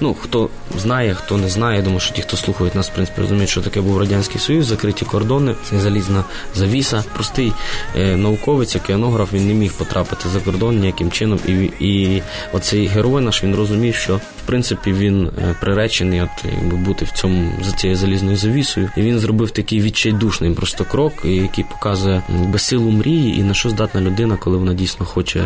Ну, 0.00 0.14
хто 0.14 0.48
знає, 0.78 1.14
хто 1.14 1.36
не 1.36 1.48
знає, 1.48 1.76
я 1.76 1.82
думаю, 1.82 2.00
що 2.00 2.14
ті, 2.14 2.22
хто 2.22 2.36
слухають 2.36 2.74
нас, 2.74 2.90
в 2.90 2.94
принципі, 2.94 3.20
розуміють, 3.20 3.50
що 3.50 3.60
таке 3.60 3.80
був 3.80 3.98
Радянський 3.98 4.40
Союз, 4.40 4.66
закриті 4.66 5.06
кордони, 5.10 5.54
це 5.70 5.80
залізна 5.80 6.24
завіса. 6.54 7.04
Простий 7.14 7.52
е, 7.96 8.16
науковець, 8.16 8.76
океанограф, 8.76 9.32
він 9.32 9.48
не 9.48 9.54
міг 9.54 9.72
потрапити 9.72 10.28
за 10.28 10.40
кордон 10.40 10.78
ніяким 10.78 11.10
чином. 11.10 11.38
І 11.48 11.52
і 11.80 12.22
оцей 12.52 12.86
герой 12.86 13.22
наш 13.22 13.44
він 13.44 13.54
розумів, 13.54 13.94
що 13.94 14.16
в 14.16 14.46
принципі 14.46 14.92
він 14.92 15.26
е, 15.26 15.54
приречений 15.60 16.22
от, 16.22 16.44
якби, 16.44 16.76
бути 16.76 17.04
в 17.04 17.10
цьому 17.10 17.52
за 17.64 17.72
цією 17.72 17.96
залізною 17.96 18.36
завісою. 18.36 18.90
І 18.96 19.00
він 19.00 19.18
зробив 19.18 19.50
такий 19.50 19.80
відчайдушний 19.80 20.54
просто 20.54 20.84
крок, 20.84 21.12
який 21.24 21.64
показує 21.64 22.22
безсилу 22.28 22.90
мрії 22.90 23.38
і 23.38 23.42
на 23.42 23.54
що 23.54 23.70
здатна 23.70 24.00
людина, 24.00 24.36
коли 24.36 24.56
вона 24.56 24.74
дійсно 24.74 25.06
хоче 25.06 25.44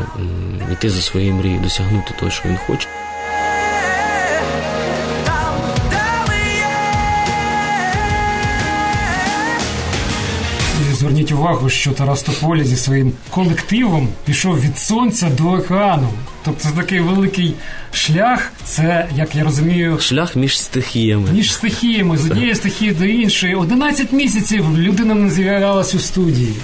йти 0.73 0.91
за 0.91 1.03
своєю 1.03 1.35
мрією, 1.35 1.61
досягнути 1.61 2.15
того, 2.19 2.31
що 2.31 2.49
він 2.49 2.57
хоче. 2.67 2.89
Зверніть 11.09 11.33
увагу, 11.33 11.69
що 11.69 11.93
Тарас 11.93 12.23
Тополі 12.23 12.65
зі 12.65 12.77
своїм 12.77 13.13
колективом 13.31 14.09
пішов 14.25 14.61
від 14.61 14.79
сонця 14.79 15.31
до 15.31 15.51
океану. 15.51 16.09
Тобто 16.45 16.61
це 16.61 16.71
такий 16.71 17.01
великий 17.01 17.55
шлях. 17.93 18.53
Це 18.65 19.09
як 19.17 19.35
я 19.35 19.45
розумію, 19.45 19.99
шлях 20.01 20.37
між 20.37 20.61
стихіями. 20.61 21.29
Між 21.33 21.53
стихіями 21.53 22.19
з 22.19 22.31
однієї 22.31 22.55
стихії 22.55 22.91
до 22.91 23.05
іншої. 23.05 23.55
11 23.55 24.13
місяців 24.13 24.79
людина 24.79 25.15
не 25.15 25.31
з'являлась 25.31 25.95
у 25.95 25.99
студії. 25.99 26.55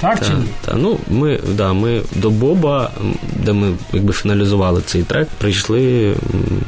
Так 0.00 0.18
та, 0.18 0.26
чи 0.26 0.32
ні? 0.32 0.44
Та, 0.64 0.74
ну 0.74 0.98
ми 1.08 1.40
да, 1.48 1.72
ми 1.72 2.02
до 2.14 2.30
Боба, 2.30 2.90
де 3.44 3.52
ми 3.52 3.72
якби 3.92 4.12
фіналізували 4.12 4.82
цей 4.86 5.02
трек, 5.02 5.28
прийшли 5.38 6.14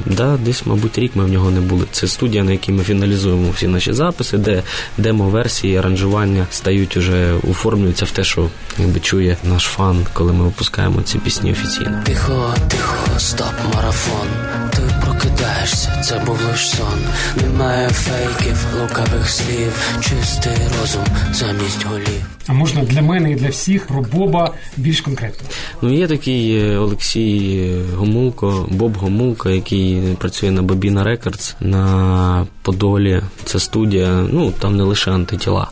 да, 0.07 0.37
десь, 0.37 0.67
мабуть, 0.67 0.99
рік 0.99 1.13
ми 1.15 1.25
в 1.25 1.29
нього 1.29 1.51
не 1.51 1.61
були. 1.61 1.85
Це 1.91 2.07
студія, 2.07 2.45
на 2.45 2.53
якій 2.53 2.73
ми 2.73 2.83
фіналізуємо 2.83 3.51
всі 3.51 3.69
наші 3.69 3.93
записи, 3.93 4.39
де 4.39 4.63
демо-версії, 4.99 5.77
аранжування 5.77 6.47
стають 6.51 6.97
уже 6.97 7.35
оформлюються 7.51 8.05
в 8.05 8.11
те, 8.11 8.25
що 8.25 8.49
якби 8.79 9.01
чує 9.01 9.37
наш 9.45 9.63
фан, 9.63 10.07
коли 10.13 10.33
ми 10.33 10.45
випускаємо 10.45 11.03
ці 11.03 11.19
пісні 11.19 11.53
офіційно. 11.53 12.03
Тихо, 12.05 12.46
тихо, 12.69 13.19
стоп, 13.19 13.53
марафон. 13.75 14.29
Ти 14.71 14.83
прокидаєшся, 15.05 16.01
це 16.05 16.19
був 16.27 16.39
лиш 16.51 16.69
сон. 16.71 16.99
Немає 17.43 17.89
фейків, 17.89 18.67
лукавих 18.81 19.29
слів, 19.29 19.73
чистий 20.01 20.53
розум 20.81 21.05
замість 21.33 21.87
голів. 21.87 22.27
А 22.47 22.53
можна 22.53 22.83
для 22.83 23.03
мене 23.03 23.31
і 23.31 23.35
для 23.35 23.49
всіх 23.49 23.87
про 23.87 24.03
Боба 24.03 24.55
більш 24.77 25.01
конкретно? 25.01 25.49
Ну 25.83 25.93
є 25.93 26.07
такий 26.09 26.59
е, 26.59 26.79
Олексій 26.79 27.73
Гомулко, 27.97 28.67
Боб 28.71 28.97
Гомулко, 28.97 29.51
який 29.51 30.01
працює 30.19 30.51
на 30.51 30.63
Bobina 30.63 31.05
Records 31.05 31.55
на 31.61 32.47
Подолі. 32.63 33.23
Це 33.45 33.59
студія. 33.59 34.27
Ну 34.33 34.53
там 34.59 34.77
не 34.77 34.83
лише 34.83 35.11
антитіла. 35.11 35.71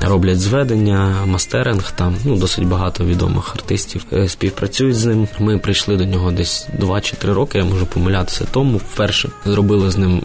Роблять 0.00 0.40
зведення, 0.40 1.26
мастеринг. 1.26 1.92
Там 1.92 2.16
ну 2.24 2.36
досить 2.36 2.66
багато 2.66 3.04
відомих 3.04 3.54
артистів 3.54 4.04
е, 4.12 4.28
співпрацюють 4.28 4.96
з 4.96 5.04
ним. 5.04 5.28
Ми 5.38 5.58
прийшли 5.58 5.96
до 5.96 6.04
нього 6.04 6.30
десь 6.30 6.68
2 6.78 7.00
чи 7.00 7.16
3 7.16 7.32
роки. 7.32 7.58
Я 7.58 7.64
можу 7.64 7.86
помилятися 7.86 8.44
тому. 8.50 8.78
Вперше 8.78 9.28
зробили 9.44 9.90
з 9.90 9.96
ним 9.96 10.22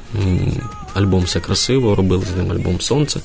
альбом 0.95 1.23
все 1.23 1.39
красиво, 1.39 1.95
робили 1.95 2.23
з 2.33 2.37
ним 2.37 2.51
альбом 2.51 2.81
Сонце. 2.81 3.19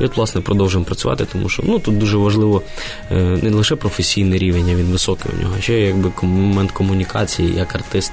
І 0.00 0.04
от, 0.04 0.16
власне, 0.16 0.40
продовжуємо 0.40 0.84
працювати, 0.84 1.26
тому 1.32 1.48
що 1.48 1.62
ну, 1.66 1.78
тут 1.78 1.98
дуже 1.98 2.16
важливо 2.16 2.62
е, 3.10 3.14
не 3.42 3.50
лише 3.50 3.76
професійний 3.76 4.38
рівень, 4.38 4.70
а 4.70 4.74
він 4.74 4.86
високий 4.86 5.32
у 5.38 5.42
нього, 5.42 5.54
а 5.58 5.60
ще 5.60 5.80
якби 5.80 6.12
момент 6.22 6.72
комунікації 6.72 7.54
як 7.56 7.74
артист, 7.74 8.12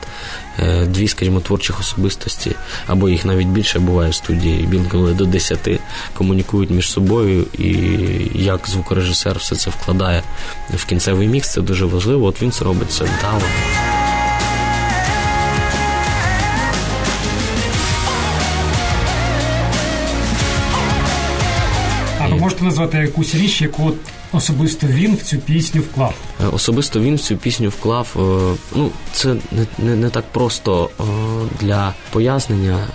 е, 0.60 0.86
дві, 0.86 1.08
скажімо, 1.08 1.40
творчих 1.40 1.80
особистості, 1.80 2.52
або 2.88 3.10
їх 3.10 3.26
навіть 3.26 3.48
більше 3.48 3.80
буває 3.80 4.10
в 4.10 4.16
студії, 4.16 4.70
інколи 4.74 5.14
до 5.14 5.26
десяти 5.26 5.80
комунікують 6.14 6.70
між 6.70 6.92
собою, 6.92 7.46
і 7.60 7.74
як 8.36 8.68
звукорежисер 8.70 9.38
все 9.38 9.56
це 9.56 9.70
вкладає 9.70 10.24
в 10.74 10.86
кінцевий 10.86 11.28
мікс, 11.28 11.52
це 11.52 11.62
дуже 11.62 11.86
важливо. 11.86 12.26
От 12.26 12.42
він 12.42 12.52
це 12.52 12.66
робить 12.66 12.92
це 12.92 13.04
вдало. 13.04 13.42
Можете 22.44 22.64
назвати 22.64 22.98
якусь 22.98 23.36
річ, 23.36 23.62
яку 23.62 23.94
особисто 24.32 24.88
він 24.88 25.16
в 25.16 25.22
цю 25.22 25.38
пісню 25.38 25.82
вклав? 25.82 26.14
Е, 26.44 26.48
особисто 26.52 27.00
він 27.00 27.16
в 27.16 27.20
цю 27.20 27.38
пісню 27.38 27.70
вклав. 27.70 28.16
Е, 28.16 28.58
ну, 28.76 28.90
це 29.12 29.36
не 29.52 29.66
не, 29.78 29.96
не 29.96 30.10
так 30.10 30.26
просто 30.32 30.90
е, 31.00 31.04
для 31.62 31.94
пояснення. 32.12 32.88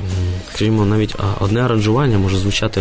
Скажімо, 0.55 0.85
навіть 0.85 1.17
одне 1.41 1.61
аранжування 1.61 2.19
може 2.19 2.37
звучати 2.37 2.81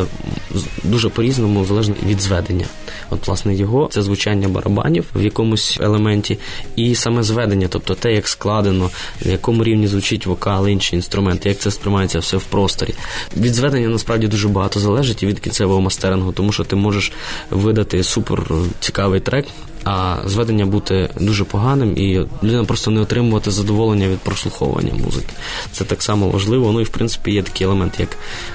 дуже 0.83 1.09
по-різному, 1.09 1.65
залежно 1.65 1.95
від 2.05 2.21
зведення. 2.21 2.65
От, 3.09 3.27
власне, 3.27 3.55
його 3.55 3.89
це 3.91 4.01
звучання 4.01 4.47
барабанів 4.47 5.05
в 5.15 5.23
якомусь 5.23 5.77
елементі, 5.81 6.37
і 6.75 6.95
саме 6.95 7.23
зведення, 7.23 7.67
тобто 7.67 7.95
те, 7.95 8.13
як 8.13 8.27
складено, 8.27 8.89
в 9.25 9.29
якому 9.29 9.63
рівні 9.63 9.87
звучить 9.87 10.25
вокал, 10.25 10.67
інші 10.67 10.95
інструменти, 10.95 11.49
як 11.49 11.57
це 11.57 11.71
сприймається 11.71 12.19
все 12.19 12.37
в 12.37 12.43
просторі. 12.43 12.93
Від 13.37 13.53
зведення 13.53 13.87
насправді 13.87 14.27
дуже 14.27 14.47
багато 14.47 14.79
залежить 14.79 15.23
і 15.23 15.27
від 15.27 15.39
кінцевого 15.39 15.81
мастерингу, 15.81 16.31
тому 16.31 16.51
що 16.51 16.63
ти 16.63 16.75
можеш 16.75 17.11
видати 17.51 18.03
супер 18.03 18.43
цікавий 18.79 19.19
трек, 19.19 19.45
а 19.89 20.17
зведення 20.25 20.65
бути 20.65 21.09
дуже 21.19 21.43
поганим, 21.43 21.97
і 21.97 22.25
людина 22.43 22.63
просто 22.63 22.91
не 22.91 23.01
отримувати 23.01 23.51
задоволення 23.51 24.07
від 24.07 24.19
прослуховування 24.19 24.93
музики. 24.93 25.33
Це 25.71 25.83
так 25.83 26.03
само 26.03 26.29
важливо. 26.29 26.71
Ну 26.71 26.81
і 26.81 26.83
в 26.83 26.89
принципі 26.89 27.31
є 27.31 27.43
такий 27.43 27.67
елемент, 27.67 27.99
як 27.99 28.09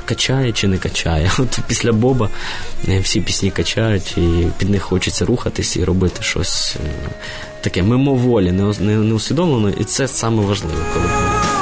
качає 0.05 0.53
чи 0.53 0.69
не 0.69 0.79
качає. 0.79 1.33
От 1.39 1.59
після 1.69 1.93
Боба 1.93 2.29
е, 2.89 3.01
всі 3.01 3.21
пісні 3.21 3.51
качають, 3.51 4.19
і 4.19 4.47
під 4.59 4.71
них 4.71 4.83
хочеться 4.83 5.25
рухатись 5.25 5.77
і 5.77 5.85
робити 5.85 6.23
щось 6.23 6.77
е, 6.77 7.11
таке 7.61 7.83
мимоволі, 7.83 8.53
не, 8.53 9.15
усвідомлено, 9.15 9.71
і 9.81 9.85
це 9.85 10.09
саме 10.09 10.43
важливе, 10.43 10.83
коли. 10.95 11.62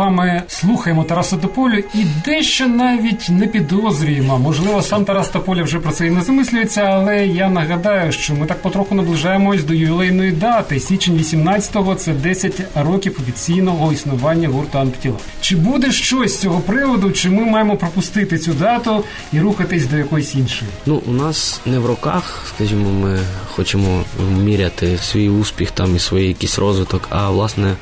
вами 0.11 0.43
слухаємо 0.47 1.03
Тараса 1.03 1.37
Тополю 1.37 1.77
і 1.93 2.05
дещо 2.25 2.67
навіть 2.67 3.29
не 3.29 3.47
підозрюємо. 3.47 4.39
Можливо, 4.39 4.81
сам 4.81 5.05
Тарас 5.05 5.29
Тополя 5.29 5.63
вже 5.63 5.79
про 5.79 5.91
це 5.91 6.07
і 6.07 6.09
не 6.09 6.21
замислюється, 6.21 6.81
але 6.81 7.27
я 7.27 7.49
нагадаю, 7.49 8.11
що 8.11 8.33
ми 8.33 8.45
так 8.45 8.61
потроху 8.61 8.95
наближаємось 8.95 9.63
до 9.63 9.73
ювілейної 9.73 10.31
дати. 10.31 10.79
Січень 10.79 11.17
18-го– 11.17 11.95
це 11.95 12.13
10 12.13 12.61
років 12.75 13.17
офіційного 13.21 13.93
існування 13.93 14.49
гурту 14.49 14.79
Антитіла. 14.79 15.17
Чи 15.41 15.55
буде 15.55 15.91
щось 15.91 16.33
з 16.33 16.39
цього 16.39 16.59
приводу, 16.59 17.11
чи 17.11 17.29
ми 17.29 17.45
маємо 17.45 17.77
пропустити 17.77 18.37
цю 18.37 18.53
дату 18.53 19.03
і 19.33 19.39
рухатись 19.39 19.87
до 19.87 19.97
якоїсь 19.97 20.35
іншої? 20.35 20.71
Ну, 20.85 21.01
у 21.07 21.11
нас 21.11 21.61
не 21.65 21.79
в 21.79 21.85
роках, 21.85 22.45
скажімо, 22.55 22.89
ми 22.89 23.19
хочемо 23.51 24.03
міряти 24.37 24.97
свій 24.97 25.29
успіх 25.29 25.71
там 25.71 25.95
і 25.95 25.99
свій 25.99 26.27
якийсь 26.27 26.59
розвиток, 26.59 27.07
а 27.09 27.29
власне 27.29 27.75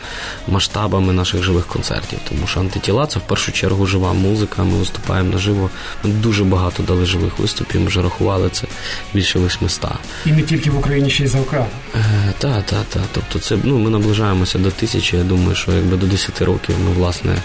масштабами 0.47 1.13
наших 1.13 1.43
живих 1.43 1.67
концертів. 1.67 2.18
Тому 2.29 2.47
що 2.47 2.59
антитіла 2.59 3.07
це 3.07 3.19
в 3.19 3.21
першу 3.21 3.51
чергу 3.51 3.85
жива 3.85 4.13
музика. 4.13 4.63
Ми 4.63 4.77
виступаємо 4.77 5.29
наживо. 5.29 5.69
Ми 6.03 6.11
дуже 6.11 6.43
багато 6.43 6.83
дали 6.83 7.05
живих 7.05 7.39
виступів. 7.39 7.81
Ми 7.81 7.87
вже 7.87 8.01
рахували 8.01 8.49
це 8.49 8.67
більше 9.13 9.39
800. 9.39 9.91
І 10.25 10.31
не 10.31 10.41
тільки 10.41 10.71
в 10.71 10.77
Україні, 10.77 11.09
ще 11.09 11.23
й 11.23 11.27
за 11.27 11.39
океаном. 11.41 11.69
Е, 11.95 12.33
та, 12.37 12.61
та, 12.61 12.83
та. 12.89 12.99
Тобто, 13.11 13.39
це 13.39 13.57
ну 13.63 13.77
ми 13.77 13.89
наближаємося 13.89 14.59
до 14.59 14.71
тисячі. 14.71 15.17
Я 15.17 15.23
думаю, 15.23 15.55
що 15.55 15.71
якби 15.71 15.97
до 15.97 16.05
10 16.05 16.41
років, 16.41 16.75
ну 16.85 16.91
власне, 16.91 17.35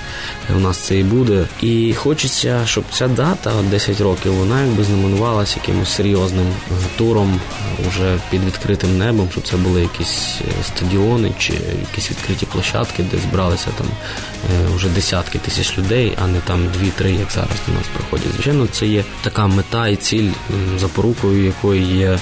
у 0.56 0.60
нас 0.60 0.78
це 0.78 0.98
і 0.98 1.02
буде. 1.02 1.46
І 1.62 1.94
хочеться, 1.94 2.62
щоб 2.66 2.84
ця 2.92 3.08
дата, 3.08 3.52
от 3.60 3.70
10 3.70 4.00
років, 4.00 4.34
вона 4.34 4.62
якби 4.62 4.84
знаменувалася 4.84 5.60
якимось 5.60 5.94
серйозним 5.94 6.46
туром 6.96 7.40
уже 7.88 8.18
під 8.30 8.44
відкритим 8.44 8.98
небом, 8.98 9.28
щоб 9.32 9.48
це 9.48 9.56
були 9.56 9.82
якісь 9.82 10.38
е, 10.40 10.64
стадіони 10.64 11.32
чи 11.38 11.52
якісь 11.80 12.10
відкриті 12.10 12.46
площадки, 12.52 13.04
де 13.10 13.18
збиралися 13.18 13.68
там 13.78 13.86
е, 13.86 14.76
вже 14.76 14.88
десятки 14.88 15.38
тисяч 15.38 15.78
людей, 15.78 16.12
а 16.24 16.26
не 16.26 16.40
там 16.40 16.68
дві-три, 16.78 17.12
як 17.12 17.30
зараз 17.30 17.56
до 17.66 17.72
нас 17.72 17.86
проходять. 17.92 18.32
Звичайно, 18.34 18.66
це 18.66 18.86
є 18.86 19.04
така 19.22 19.46
мета 19.46 19.88
і 19.88 19.96
ціль, 19.96 20.30
запорукою 20.78 21.44
якої 21.44 21.82
є 21.82 22.18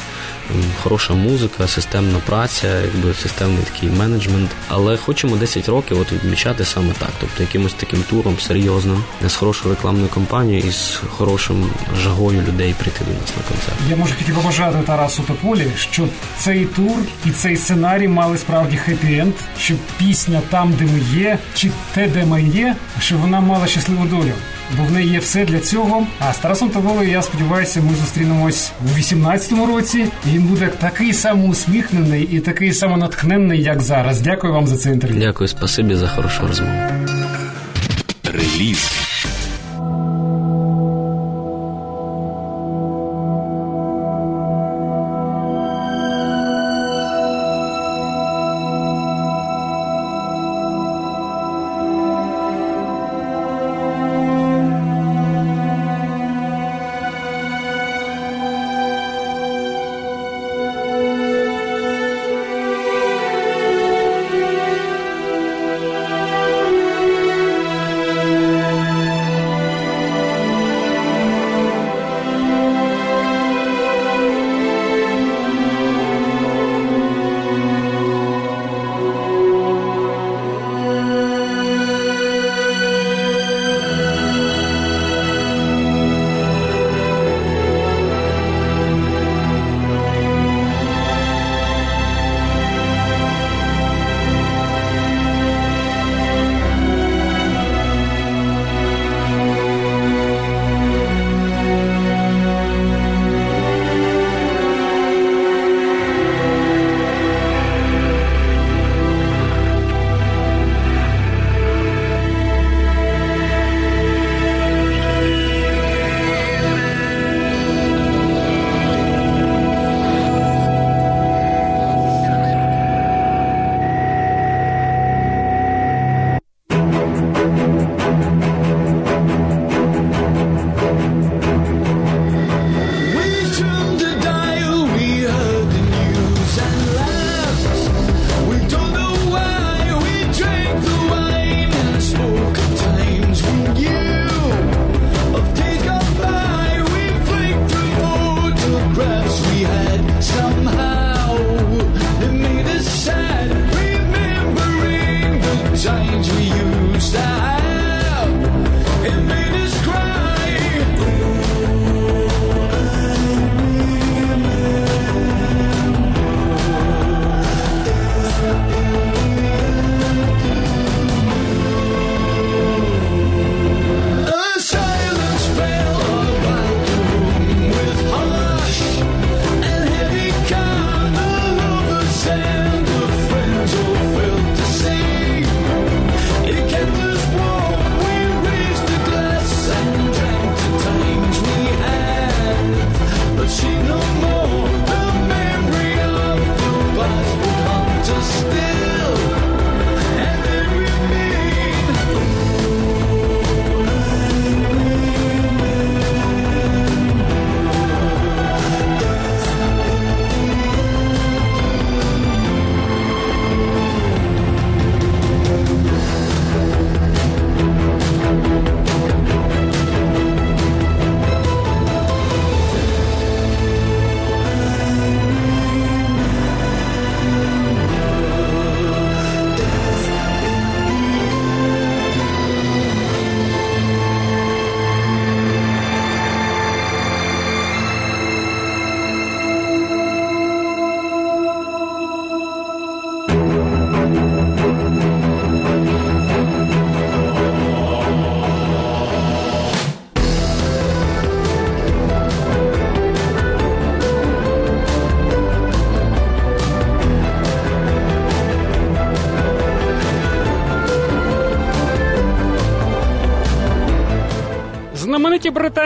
хороша 0.82 1.14
музика, 1.14 1.68
системна 1.68 2.18
праця, 2.26 2.80
якби 2.80 3.14
системний 3.14 3.64
такий 3.72 3.90
менеджмент. 3.90 4.50
Але 4.68 4.96
хочемо 4.96 5.36
10 5.36 5.68
років 5.68 6.00
от 6.00 6.12
відмічати 6.12 6.64
саме 6.64 6.92
так, 6.98 7.10
тобто 7.20 7.42
якимось 7.42 7.74
таким 7.74 8.02
туром 8.02 8.38
серйозним, 8.40 9.04
з 9.26 9.34
хорошою 9.34 9.74
рекламною 9.74 10.08
кампанією 10.08 10.68
і 10.68 10.70
з 10.72 11.00
хорошим 11.08 11.70
жагою 12.02 12.42
людей 12.42 12.74
прийти 12.78 13.04
до 13.04 13.10
нас 13.10 13.32
на 13.36 13.42
концерт. 13.48 13.76
Я 13.90 13.96
можу 13.96 14.14
тільки 14.14 14.32
побажати 14.32 14.78
Тарасу 14.86 15.22
Тополі, 15.22 15.66
щоб 15.76 16.08
цей 16.38 16.64
тур 16.64 16.98
і 17.26 17.30
цей 17.30 17.56
сценарій 17.56 18.08
мали 18.08 18.38
справді 18.38 18.76
хеппі-енд, 18.76 19.32
щоб 19.58 19.76
пісня 19.98 20.40
там, 20.50 20.72
де 20.72 20.84
ми 20.84 21.00
є, 21.20 21.38
чи 21.54 21.70
те, 21.94 22.08
де 22.08 22.24
ми 22.24 22.42
є, 22.42 22.76
щоб 23.00 23.18
вона 23.18 23.40
мала 23.40 23.66
щасливу 23.66 24.04
долю. 24.04 24.32
Бо 24.76 24.84
в 24.84 24.92
неї 24.92 25.10
є 25.10 25.18
все 25.18 25.44
для 25.44 25.60
цього. 25.60 26.06
А 26.20 26.32
з 26.32 26.38
Тарасом 26.38 26.70
Тавелою, 26.70 27.10
я 27.10 27.22
сподіваюся, 27.22 27.80
ми 27.80 27.94
зустрінемось 27.94 28.72
у 28.84 28.98
18-му 28.98 29.66
році. 29.66 30.06
І 30.26 30.30
він 30.30 30.42
буде 30.42 30.66
такий 30.66 31.12
самоусміхнений 31.12 32.22
і 32.22 32.40
такий 32.40 32.72
самонатхненний, 32.72 33.62
як 33.62 33.80
зараз. 33.80 34.20
Дякую 34.20 34.52
вам 34.52 34.66
за 34.66 34.76
це 34.76 34.90
інтерв'ю. 34.90 35.20
Дякую, 35.20 35.48
спасибі 35.48 35.94
за 35.94 36.08
хорошу 36.08 36.46
розмову. 36.46 36.72
Реліз. 38.24 39.01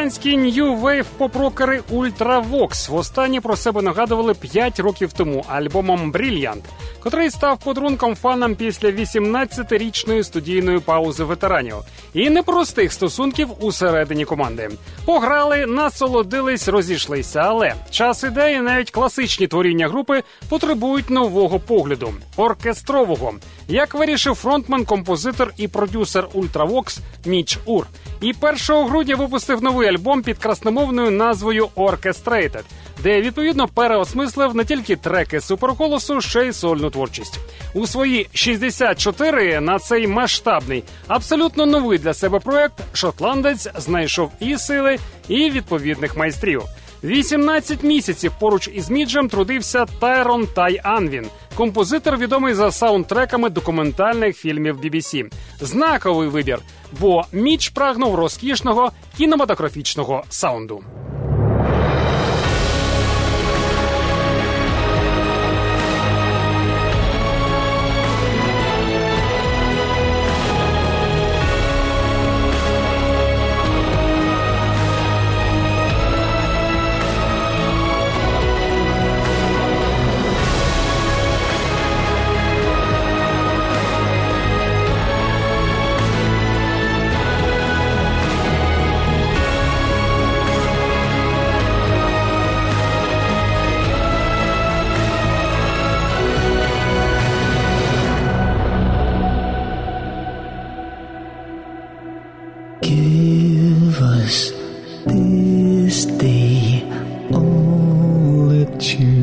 Британські 0.07 0.39
New 0.39 0.81
Wave 0.81 1.05
попрокери 1.19 1.81
Ultravox 1.93 2.91
востаннє 2.91 3.41
про 3.41 3.57
себе 3.57 3.83
нагадували 3.83 4.35
5 4.35 4.81
років 4.81 5.13
тому 5.13 5.45
альбомом 5.49 6.13
Brilliant, 6.13 6.63
котрий 7.01 7.31
став 7.31 7.59
подарунком 7.59 8.15
фанам 8.15 8.55
після 8.55 8.91
18-річної 8.91 10.23
студійної 10.25 10.79
паузи 10.79 11.25
ветеранів 11.25 11.75
і 12.17 12.31
непростих 12.31 12.93
стосунків 12.93 13.49
усередині 13.61 14.25
команди. 14.25 14.71
Пограли, 15.05 15.67
насолодились, 15.67 16.69
розійшлися, 16.69 17.41
але 17.41 17.75
час 17.91 18.25
іде, 18.25 18.53
і 18.53 18.61
навіть 18.61 18.91
класичні 18.91 19.47
творіння 19.47 19.89
групи 19.89 20.23
потребують 20.49 21.11
нового 21.11 21.59
погляду 21.59 22.15
оркестрового, 22.37 23.35
як 23.69 23.95
вирішив 23.95 24.35
фронтмен, 24.35 24.85
композитор 24.85 25.53
і 25.57 25.69
продюсер 25.69 26.29
Ultravox 26.35 26.99
Міч 27.25 27.59
Ур. 27.65 27.87
І 28.21 28.35
1 28.41 28.57
грудня 28.89 29.17
випустив 29.17 29.63
новий 29.63 29.89
альбом 29.89 30.23
під 30.23 30.39
красномовною 30.39 31.11
назвою 31.11 31.69
Orchestrated, 31.77 32.63
де 33.07 33.21
відповідно 33.21 33.69
переосмислив 33.69 34.55
не 34.55 34.65
тільки 34.65 34.97
треки 34.97 35.41
суперголосу, 35.41 36.21
ще 36.21 36.47
й 36.47 36.53
сольну 36.53 36.91
творчість. 36.91 37.39
У 37.75 37.87
свої 37.87 38.29
64 38.33 39.61
на 39.61 39.79
цей 39.79 40.07
масштабний, 40.07 40.85
абсолютно 41.07 41.67
новий 41.67 41.99
для 41.99 42.15
себе 42.15 42.39
проект 42.39 42.75
шотландець 42.93 43.69
знайшов 43.77 44.31
і 44.41 44.59
сили, 44.59 44.99
і 45.29 45.51
відповідних 45.51 46.17
майстрів. 46.17 46.63
18 47.05 47.83
місяців 47.83 48.33
поруч 48.41 48.69
із 48.75 48.91
Міджем 48.91 49.29
трудився 49.29 49.87
Тайрон 50.01 50.47
Тай 50.47 50.81
Анвін, 50.83 51.27
композитор, 51.55 52.17
відомий 52.17 52.55
за 52.55 52.73
саундтреками 52.73 53.51
документальних 53.51 54.37
фільмів 54.37 54.81
BBC. 54.81 55.33
Знаковий 55.61 56.29
вибір, 56.29 56.59
бо 57.01 57.25
Мідж 57.33 57.69
прагнув 57.69 58.15
розкішного 58.15 58.93
кінематографічного 59.17 60.25
саунду. 60.29 60.83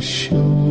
show. 0.04 0.63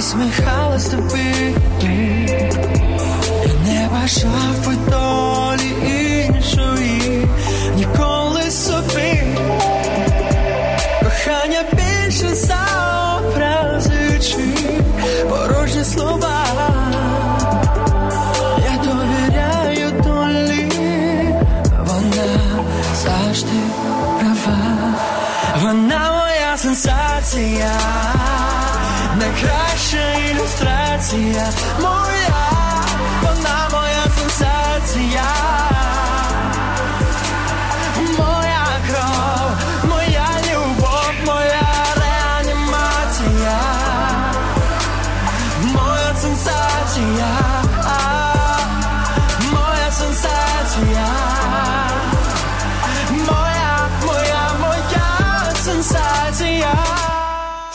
Посміхалось 0.00 0.88
тобі. 0.88 1.54
Я 3.46 3.54
не 3.64 3.88
бажав 3.92 4.66
би 4.66 4.76
долі 4.90 5.39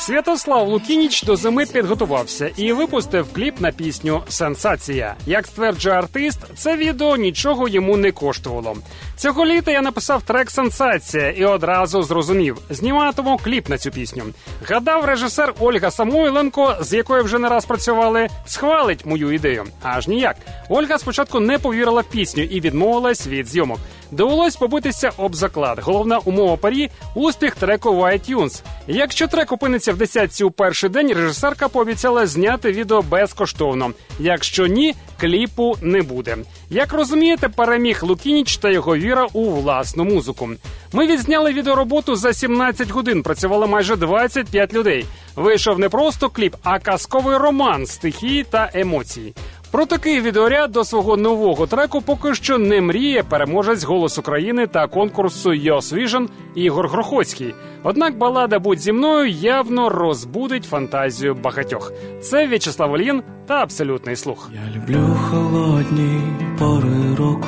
Святослав 0.06 0.68
Лукініч 0.68 1.24
до 1.24 1.36
зими 1.36 1.66
підготувався 1.66 2.52
і 2.58 2.74
випустив 2.74 3.34
кліп 3.34 3.62
на 3.62 3.72
пісню 3.72 4.24
Сенсація. 4.30 5.16
Як 5.26 5.48
стверджує 5.48 5.96
артист, 5.96 6.40
це 6.56 6.78
відео 6.78 7.18
нічого 7.18 7.68
йому 7.68 7.98
не 7.98 8.12
коштувало. 8.12 8.76
Цього 9.16 9.46
літа 9.46 9.72
я 9.72 9.82
написав 9.82 10.22
трек 10.22 10.52
Сенсація 10.52 11.32
і 11.32 11.46
одразу 11.46 12.04
зрозумів, 12.04 12.58
зніматиму 12.70 13.40
кліп 13.44 13.70
на 13.70 13.78
цю 13.78 13.92
пісню. 13.92 14.24
Гадав, 14.70 15.06
режисер 15.06 15.54
Ольга 15.60 15.92
Самойленко, 15.92 16.76
з 16.82 16.94
якою 16.94 17.24
вже 17.24 17.40
не 17.40 17.50
раз 17.50 17.66
працювали, 17.66 18.28
схвалить 18.46 19.06
мою 19.06 19.32
ідею. 19.32 19.64
Аж 19.84 20.08
ніяк. 20.08 20.36
Ольга 20.70 20.98
спочатку 20.98 21.40
не 21.40 21.60
повірила 21.60 22.02
в 22.02 22.06
пісню 22.06 22.44
і 22.44 22.60
відмовилась 22.60 23.28
від 23.28 23.48
зйомок. 23.48 23.80
Довелось 24.12 24.56
побитися 24.56 25.12
об 25.18 25.36
заклад. 25.36 25.80
Головна 25.82 26.18
умова 26.18 26.58
парі 26.58 26.90
успіх 27.16 27.56
треку 27.56 27.96
в 27.96 28.00
iTunes. 28.02 28.62
Якщо 28.88 29.28
трек 29.28 29.52
опиниться 29.52 29.94
в 29.96 29.98
десятці 29.98 30.44
у 30.44 30.52
перший 30.52 30.90
день, 30.90 31.14
режисерка 31.14 31.68
пообіцяла 31.68 32.28
зняти 32.28 32.72
відео 32.72 33.02
безкоштовно. 33.02 33.92
Якщо 34.20 34.68
ні, 34.68 34.96
кліпу 35.20 35.78
не 35.82 36.02
буде. 36.02 36.38
Як 36.70 36.94
розумієте, 36.94 37.50
переміг 37.50 38.04
Лукініч 38.04 38.58
та 38.58 38.70
його 38.70 38.98
віра 38.98 39.28
у 39.34 39.52
власну 39.52 40.04
музику. 40.04 40.50
Ми 40.94 41.08
відзняли 41.08 41.54
відеороботу 41.54 42.16
за 42.16 42.34
17 42.34 42.92
годин. 42.92 43.24
Працювало 43.24 43.68
майже 43.68 43.96
25 43.96 44.74
людей. 44.74 45.06
Вийшов 45.36 45.80
не 45.80 45.90
просто 45.90 46.30
кліп, 46.30 46.56
а 46.64 46.80
казковий 46.80 47.38
роман 47.38 47.86
стихії 47.86 48.44
та 48.44 48.70
емоцій. 48.74 49.34
Про 49.76 49.86
такий 49.86 50.22
відеоряд 50.22 50.72
до 50.72 50.84
свого 50.84 51.18
нового 51.18 51.68
треку 51.68 52.02
поки 52.02 52.36
що 52.36 52.58
не 52.58 52.82
мріє 52.82 53.24
переможець 53.24 53.84
голос 53.84 54.18
України 54.18 54.68
та 54.68 54.88
конкурсу 54.88 55.54
Йос 55.54 55.94
Vision 55.94 56.28
Ігор 56.56 56.88
Грохоцький. 56.88 57.56
Однак 57.84 58.18
балада 58.18 58.60
Будь 58.60 58.80
зі 58.80 58.92
мною 58.92 59.30
явно 59.30 59.90
розбудить 59.90 60.64
фантазію 60.64 61.36
багатьох. 61.36 61.94
Це 62.22 62.48
В'ячеслав 62.48 62.92
Ольїн 62.92 63.24
та 63.48 63.54
абсолютний 63.54 64.16
слух. 64.16 64.52
Я 64.54 64.76
люблю 64.76 65.18
холодні 65.30 66.22
пори 66.60 67.16
року, 67.18 67.48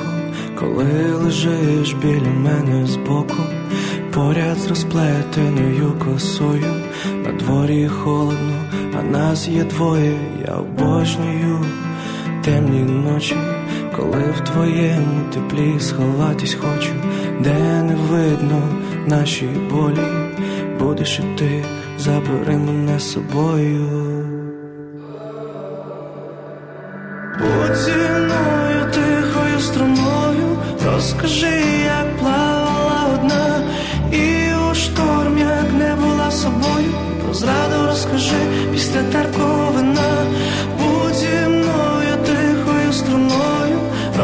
коли 0.60 1.12
лежиш 1.12 1.92
біля 1.92 2.30
мене 2.30 2.86
збоку, 2.86 3.42
поряд 4.14 4.58
з 4.58 4.68
розплетеною 4.68 5.92
косою, 6.04 6.74
на 7.24 7.32
дворі 7.32 7.88
холодно, 7.88 8.64
а 8.98 9.02
нас 9.02 9.48
є 9.48 9.64
двоє, 9.64 10.18
я 10.46 10.54
обожнюю 10.54 11.64
темні 12.44 12.80
ночі, 12.80 13.36
коли 13.96 14.24
в 14.36 14.40
твоєму 14.40 15.32
теплі 15.34 15.80
сховатись 15.80 16.54
хочу, 16.54 16.92
де 17.40 17.82
не 17.82 17.94
видно 17.94 18.62
наші 19.06 19.46
болі, 19.70 20.06
будеш 20.78 21.18
і 21.18 21.38
ти, 21.38 21.64
забери 21.98 22.56
мене 22.56 22.98
з 22.98 23.12
собою. 23.12 24.08
Мною 28.18 28.92
тихою 28.92 29.60
струмою, 29.60 30.58
розкажи, 30.86 31.62
як 31.84 32.16
плавала 32.18 33.06
одна, 33.14 33.62
і 34.12 34.54
у 34.70 34.74
шторм, 34.74 35.38
як 35.38 35.72
не 35.78 35.94
була 35.94 36.30
собою, 36.30 36.92
про 37.24 37.34
зраду 37.34 37.86
розкажи 37.86 38.42
після 38.72 39.02
терковина, 39.02 39.77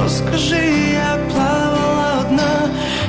розкажи, 0.04 0.70
як 0.94 1.28
плавала 1.28 2.20
одна, 2.20 2.68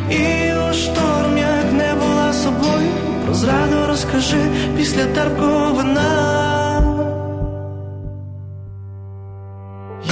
і 0.10 0.54
у 0.54 0.74
шторм, 0.74 1.38
як 1.38 1.74
не 1.74 1.94
була 1.94 2.34
собою, 2.34 2.92
про 3.26 3.34
зраду 3.34 3.88
розкажи 3.88 4.42
після 4.78 5.06
терковина. 5.06 6.12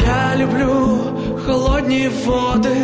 Я 0.06 0.38
люблю 0.38 1.00
холодні 1.46 2.10
води 2.26 2.78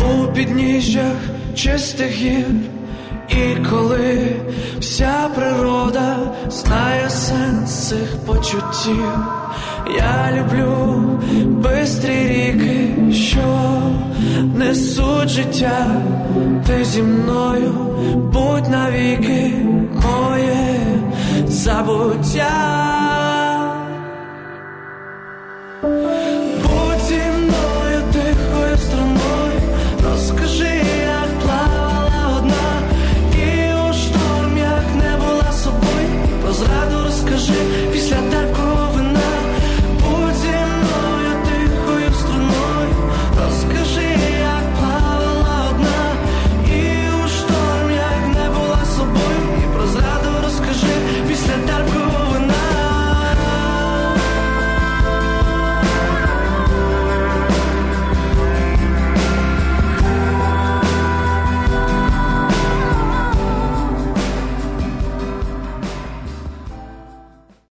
у 0.00 0.32
підніжжях 0.32 1.16
чистих 1.54 2.10
гір. 2.10 2.46
І 3.28 3.66
коли 3.70 4.36
вся 4.80 5.30
природа 5.34 6.16
знає 6.50 7.10
сенс 7.10 7.88
цих 7.88 8.16
почуттів, 8.26 9.12
я 9.96 10.32
люблю 10.38 11.00
бистрі 11.46 12.28
ріки, 12.28 13.12
що 13.12 13.42
несуть 14.56 15.28
життя, 15.28 15.86
ти 16.66 16.84
зі 16.84 17.02
мною 17.02 17.72
будь 18.32 18.68
навіки 18.68 19.52
моє 19.92 20.78
забуття. 21.46 22.78